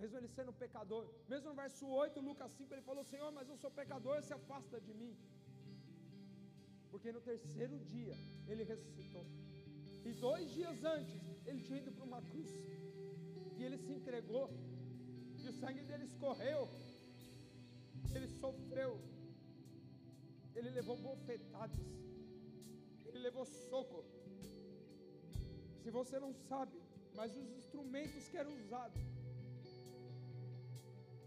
[0.02, 3.58] Mesmo ele sendo pecador, mesmo no verso 8, Lucas 5, ele falou: Senhor, mas eu
[3.64, 5.14] sou pecador, se afasta de mim.
[6.92, 8.16] Porque no terceiro dia
[8.48, 9.26] ele ressuscitou.
[10.06, 12.50] E dois dias antes, ele tinha ido para uma cruz.
[13.58, 14.50] E ele se entregou.
[15.44, 16.68] E o sangue dele escorreu.
[18.14, 19.00] Ele sofreu.
[20.56, 21.80] Ele levou bofetadas.
[23.06, 24.04] Ele levou soco.
[25.82, 26.78] Se você não sabe,
[27.16, 29.02] mas os instrumentos que eram usados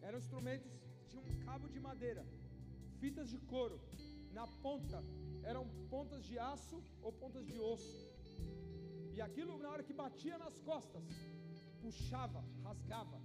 [0.03, 0.71] eram instrumentos,
[1.09, 2.25] tinham um cabo de madeira,
[3.01, 3.81] fitas de couro,
[4.33, 5.03] na ponta
[5.51, 7.95] eram pontas de aço ou pontas de osso.
[9.17, 11.05] E aquilo, na hora que batia nas costas,
[11.83, 13.21] puxava, rasgava,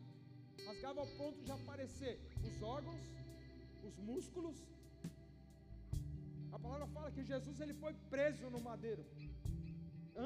[0.67, 3.05] rasgava ao ponto de aparecer os órgãos,
[3.87, 4.57] os músculos.
[6.51, 9.05] A palavra fala que Jesus ele foi preso no madeiro.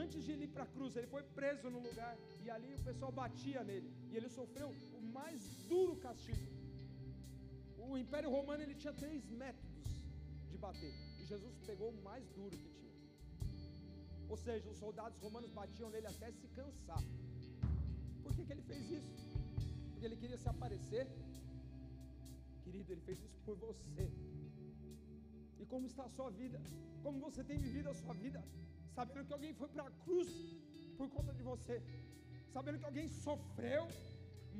[0.02, 3.12] Antes de ir para a cruz, ele foi preso no lugar e ali o pessoal
[3.12, 4.70] batia nele e ele sofreu
[5.00, 6.48] o mais duro castigo.
[7.78, 9.92] O Império Romano ele tinha três métodos
[10.50, 10.94] de bater
[11.34, 12.98] Jesus pegou o mais duro que tinha.
[14.34, 17.04] Ou seja, os soldados romanos batiam nele até se cansar.
[18.24, 19.14] Por que, que ele fez isso?
[19.92, 21.06] Porque ele queria se aparecer.
[22.64, 24.06] Querido, ele fez isso por você.
[25.62, 26.62] E como está a sua vida?
[27.02, 28.42] Como você tem vivido a sua vida?
[28.98, 30.32] Sabendo que alguém foi para a cruz
[30.98, 31.82] por conta de você.
[32.56, 33.88] Sabendo que alguém sofreu,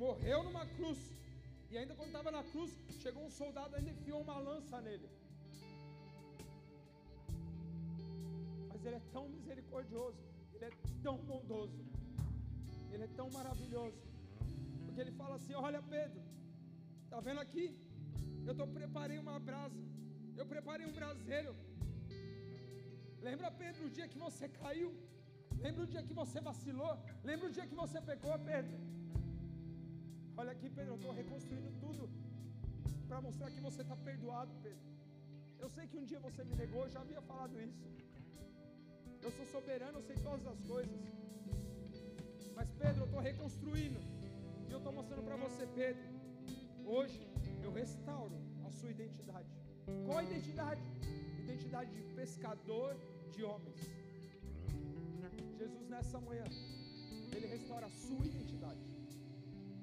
[0.04, 0.98] morreu numa cruz.
[1.70, 2.72] E ainda quando estava na cruz,
[3.02, 5.08] chegou um soldado e enfiou uma lança nele.
[8.88, 10.22] Ele é tão misericordioso,
[10.54, 10.72] Ele é
[11.02, 11.78] tão bondoso,
[12.92, 14.00] Ele é tão maravilhoso.
[14.84, 16.20] Porque Ele fala assim: Olha, Pedro,
[17.04, 17.66] está vendo aqui?
[18.48, 19.80] Eu tô, preparei uma brasa,
[20.40, 21.52] eu preparei um braseiro.
[23.26, 24.90] Lembra, Pedro, o dia que você caiu?
[25.64, 26.92] Lembra o dia que você vacilou?
[27.28, 28.76] Lembra o dia que você pecou, Pedro?
[30.40, 32.04] Olha aqui, Pedro, eu estou reconstruindo tudo
[33.08, 34.84] para mostrar que você está perdoado, Pedro.
[35.62, 37.82] Eu sei que um dia você me negou, eu já havia falado isso.
[39.24, 41.00] Eu sou soberano, eu sei todas as coisas.
[42.54, 44.00] Mas Pedro, eu estou reconstruindo.
[44.68, 46.02] E eu estou mostrando para você, Pedro.
[46.84, 47.26] Hoje
[47.62, 49.48] eu restauro a sua identidade.
[50.04, 50.82] Qual a identidade?
[51.44, 52.94] Identidade de pescador
[53.32, 53.80] de homens.
[55.56, 56.44] Jesus nessa manhã,
[57.34, 58.84] ele restaura a sua identidade.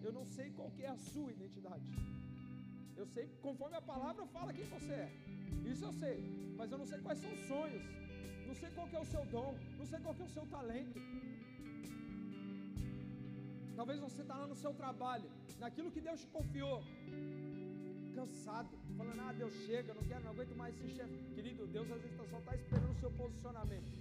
[0.04, 1.84] Eu não sei qual que é a sua identidade.
[2.96, 5.12] Eu sei, conforme a palavra fala quem você é.
[5.66, 6.18] Isso eu sei,
[6.56, 7.84] mas eu não sei quais são os sonhos
[8.52, 11.00] não sei qual é o seu dom, não sei qual é o seu talento.
[13.78, 16.80] Talvez você está lá no seu trabalho, naquilo que Deus te confiou,
[18.18, 21.18] cansado, falando, ah, Deus chega, não quero, não aguento mais esse chefe.
[21.36, 23.92] Querido, Deus às vezes só está esperando o seu posicionamento.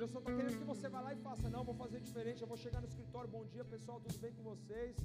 [0.00, 1.48] Deus só está querendo que você vá lá e faça.
[1.48, 2.42] Não, vou fazer diferente.
[2.42, 3.30] Eu vou chegar no escritório.
[3.30, 4.00] Bom dia, pessoal.
[4.00, 4.96] Tudo bem com vocês?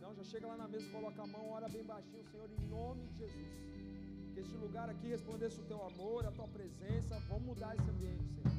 [0.00, 3.02] Não, já chega lá na mesa, coloca a mão, ora bem baixinho, Senhor, em nome
[3.08, 3.99] de Jesus.
[4.40, 7.18] Este lugar aqui respondesse o teu amor, a tua presença.
[7.28, 8.54] Vamos mudar esse ambiente, Senhor.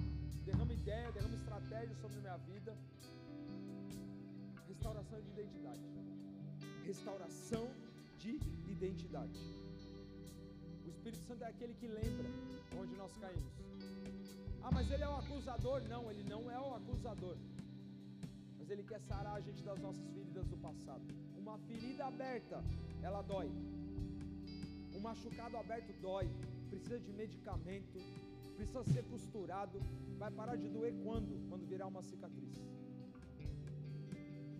[0.45, 2.71] Derrama ideia, derrama estratégia sobre a minha vida.
[4.67, 5.85] Restauração de identidade.
[6.85, 7.65] Restauração
[8.19, 8.33] de
[8.75, 9.39] identidade.
[10.85, 12.29] O Espírito Santo é aquele que lembra
[12.79, 13.53] onde nós caímos.
[14.61, 15.81] Ah, mas ele é o acusador?
[15.89, 17.37] Não, ele não é o acusador.
[18.59, 21.03] Mas ele quer sarar a gente das nossas feridas do passado.
[21.35, 22.63] Uma ferida aberta,
[23.01, 23.49] ela dói.
[25.01, 26.29] Um machucado aberto dói.
[26.69, 27.97] Precisa de medicamento,
[28.55, 29.79] precisa ser costurado.
[30.19, 31.31] Vai parar de doer quando?
[31.49, 32.55] Quando virar uma cicatriz.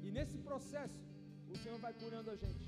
[0.04, 1.00] E nesse processo,
[1.48, 2.66] o Senhor vai curando a gente.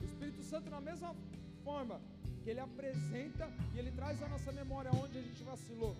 [0.00, 1.14] O Espírito Santo, na mesma
[1.62, 2.00] forma
[2.42, 5.94] que Ele apresenta e Ele traz à nossa memória onde a gente vacilou,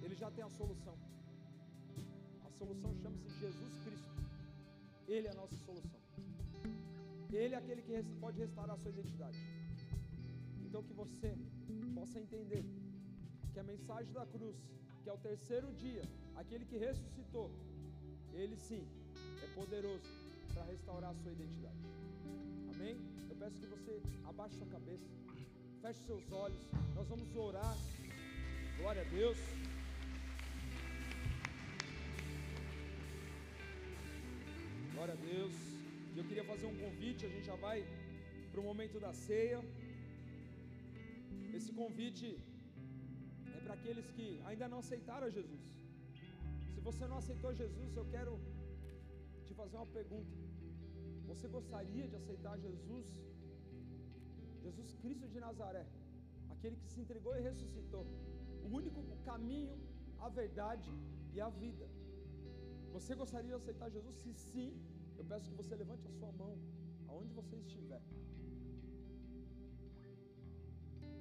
[0.00, 0.94] ele já tem a solução.
[2.46, 4.14] A solução chama-se Jesus Cristo.
[5.08, 6.00] Ele é a nossa solução.
[7.32, 9.53] Ele é aquele que pode restaurar a sua identidade.
[10.74, 11.32] Então que você
[11.94, 12.64] possa entender
[13.52, 14.56] que a mensagem da cruz,
[15.04, 16.02] que é o terceiro dia,
[16.34, 17.48] aquele que ressuscitou,
[18.32, 18.84] ele sim
[19.44, 20.02] é poderoso
[20.52, 21.78] para restaurar a sua identidade.
[22.74, 22.96] Amém?
[23.30, 25.06] Eu peço que você abaixe sua cabeça,
[25.80, 26.58] feche seus olhos,
[26.96, 27.76] nós vamos orar.
[28.78, 29.38] Glória a Deus.
[34.92, 35.54] Glória a Deus.
[36.16, 37.86] Eu queria fazer um convite, a gente já vai
[38.50, 39.62] para o momento da ceia.
[41.58, 42.26] Esse convite
[43.56, 45.64] é para aqueles que ainda não aceitaram Jesus.
[46.74, 48.32] Se você não aceitou Jesus, eu quero
[49.46, 50.34] te fazer uma pergunta.
[51.30, 53.06] Você gostaria de aceitar Jesus?
[54.64, 55.86] Jesus Cristo de Nazaré,
[56.54, 58.04] aquele que se entregou e ressuscitou,
[58.64, 59.76] o único caminho,
[60.26, 60.90] a verdade
[61.34, 61.86] e a vida.
[62.96, 64.16] Você gostaria de aceitar Jesus?
[64.22, 64.68] Se sim,
[65.18, 66.52] eu peço que você levante a sua mão,
[67.08, 68.02] aonde você estiver.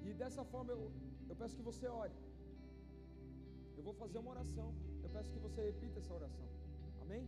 [0.05, 0.91] E dessa forma eu,
[1.29, 2.17] eu peço que você ore.
[3.77, 4.73] Eu vou fazer uma oração.
[5.03, 6.47] Eu peço que você repita essa oração.
[7.01, 7.27] Amém?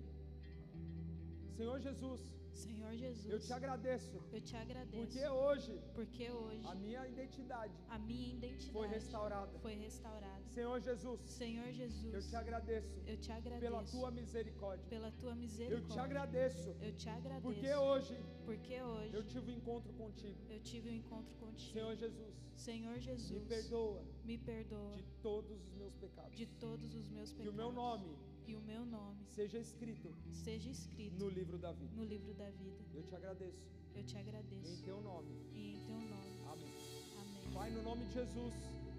[1.57, 2.34] Senhor Jesus.
[2.55, 3.31] Senhor Jesus.
[3.33, 4.17] Eu te agradeço.
[4.31, 4.97] Eu te agradeço.
[4.97, 5.81] Porque hoje.
[5.93, 6.65] Porque hoje.
[6.65, 7.73] A minha identidade.
[7.89, 8.71] A minha identidade.
[8.71, 9.59] Foi restaurada.
[9.59, 10.43] Foi restaurada.
[10.47, 11.21] Senhor Jesus.
[11.29, 12.13] Senhor Jesus.
[12.13, 13.01] Eu te agradeço.
[13.05, 13.61] Eu te agradeço.
[13.61, 14.85] Pela tua misericórdia.
[14.89, 15.85] Pela tua misericórdia.
[15.85, 16.75] Eu te agradeço.
[16.81, 17.41] Eu te agradeço.
[17.41, 18.19] Porque hoje.
[18.45, 19.13] Porque hoje.
[19.13, 20.37] Eu tive um encontro contigo.
[20.49, 21.73] Eu tive um encontro contigo.
[21.73, 22.35] Senhor Jesus.
[22.55, 23.31] Senhor Jesus.
[23.31, 24.03] Me perdoa.
[24.23, 24.95] Me perdoa.
[24.95, 26.37] De todos os meus pecados.
[26.37, 27.43] De todos os meus pecados.
[27.43, 28.15] Que o meu nome
[28.47, 31.91] e o meu nome seja escrito seja escrito no livro da vida.
[31.95, 32.77] No livro da vida.
[32.93, 33.63] Eu te agradeço.
[33.95, 34.73] Eu te agradeço.
[34.73, 35.31] Em teu nome.
[35.53, 36.31] E em teu nome.
[36.51, 36.73] Amém.
[37.21, 37.53] Amém.
[37.53, 38.53] Pai, no nome de Jesus,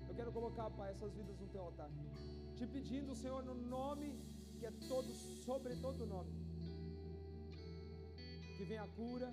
[0.08, 1.90] eu quero colocar, Pai, essas vidas no teu altar.
[2.56, 4.12] Te pedindo, Senhor, no nome
[4.58, 5.12] que é todo
[5.44, 6.32] sobre todo nome.
[8.56, 9.30] Que venha a cura,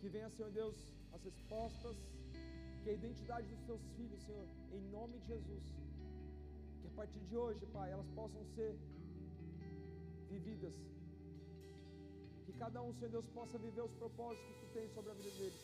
[0.00, 0.76] que venha, Senhor Deus,
[1.12, 1.96] as respostas,
[2.82, 5.87] que a identidade dos teus filhos, Senhor, em nome de Jesus
[6.98, 8.76] partir de hoje, Pai, elas possam ser
[10.28, 10.74] vividas.
[12.44, 15.30] Que cada um, Senhor Deus, possa viver os propósitos que Tu tens sobre a vida
[15.38, 15.60] deles.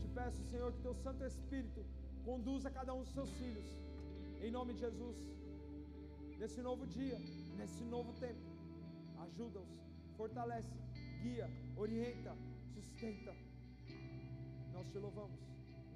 [0.00, 1.84] Te peço, Senhor, que Teu Santo Espírito
[2.24, 3.68] conduza cada um dos Seus filhos.
[4.42, 5.16] Em nome de Jesus.
[6.40, 7.18] Nesse novo dia,
[7.56, 8.42] nesse novo tempo.
[9.26, 9.70] Ajuda-os,
[10.16, 10.74] fortalece,
[11.22, 12.34] guia, orienta,
[12.74, 13.32] sustenta.
[14.72, 15.38] Nós te louvamos,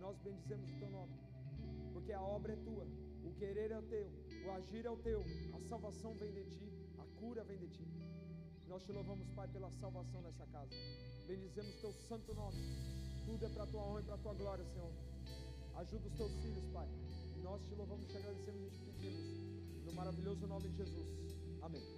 [0.00, 1.16] nós bendizemos o Teu nome,
[1.92, 2.86] porque a obra é Tua,
[3.24, 5.24] o querer é Teu o agir é o teu,
[5.54, 7.84] a salvação vem de ti, a cura vem de ti.
[8.68, 10.70] Nós te louvamos, Pai, pela salvação nessa casa.
[11.26, 12.56] Bendizemos teu santo nome.
[13.24, 14.92] Tudo é para tua honra e para tua glória, Senhor.
[15.74, 16.88] Ajuda os teus filhos, Pai.
[17.42, 19.84] Nós te louvamos, te agradecemos e te pedimos.
[19.84, 21.08] No maravilhoso nome de Jesus.
[21.62, 21.95] Amém.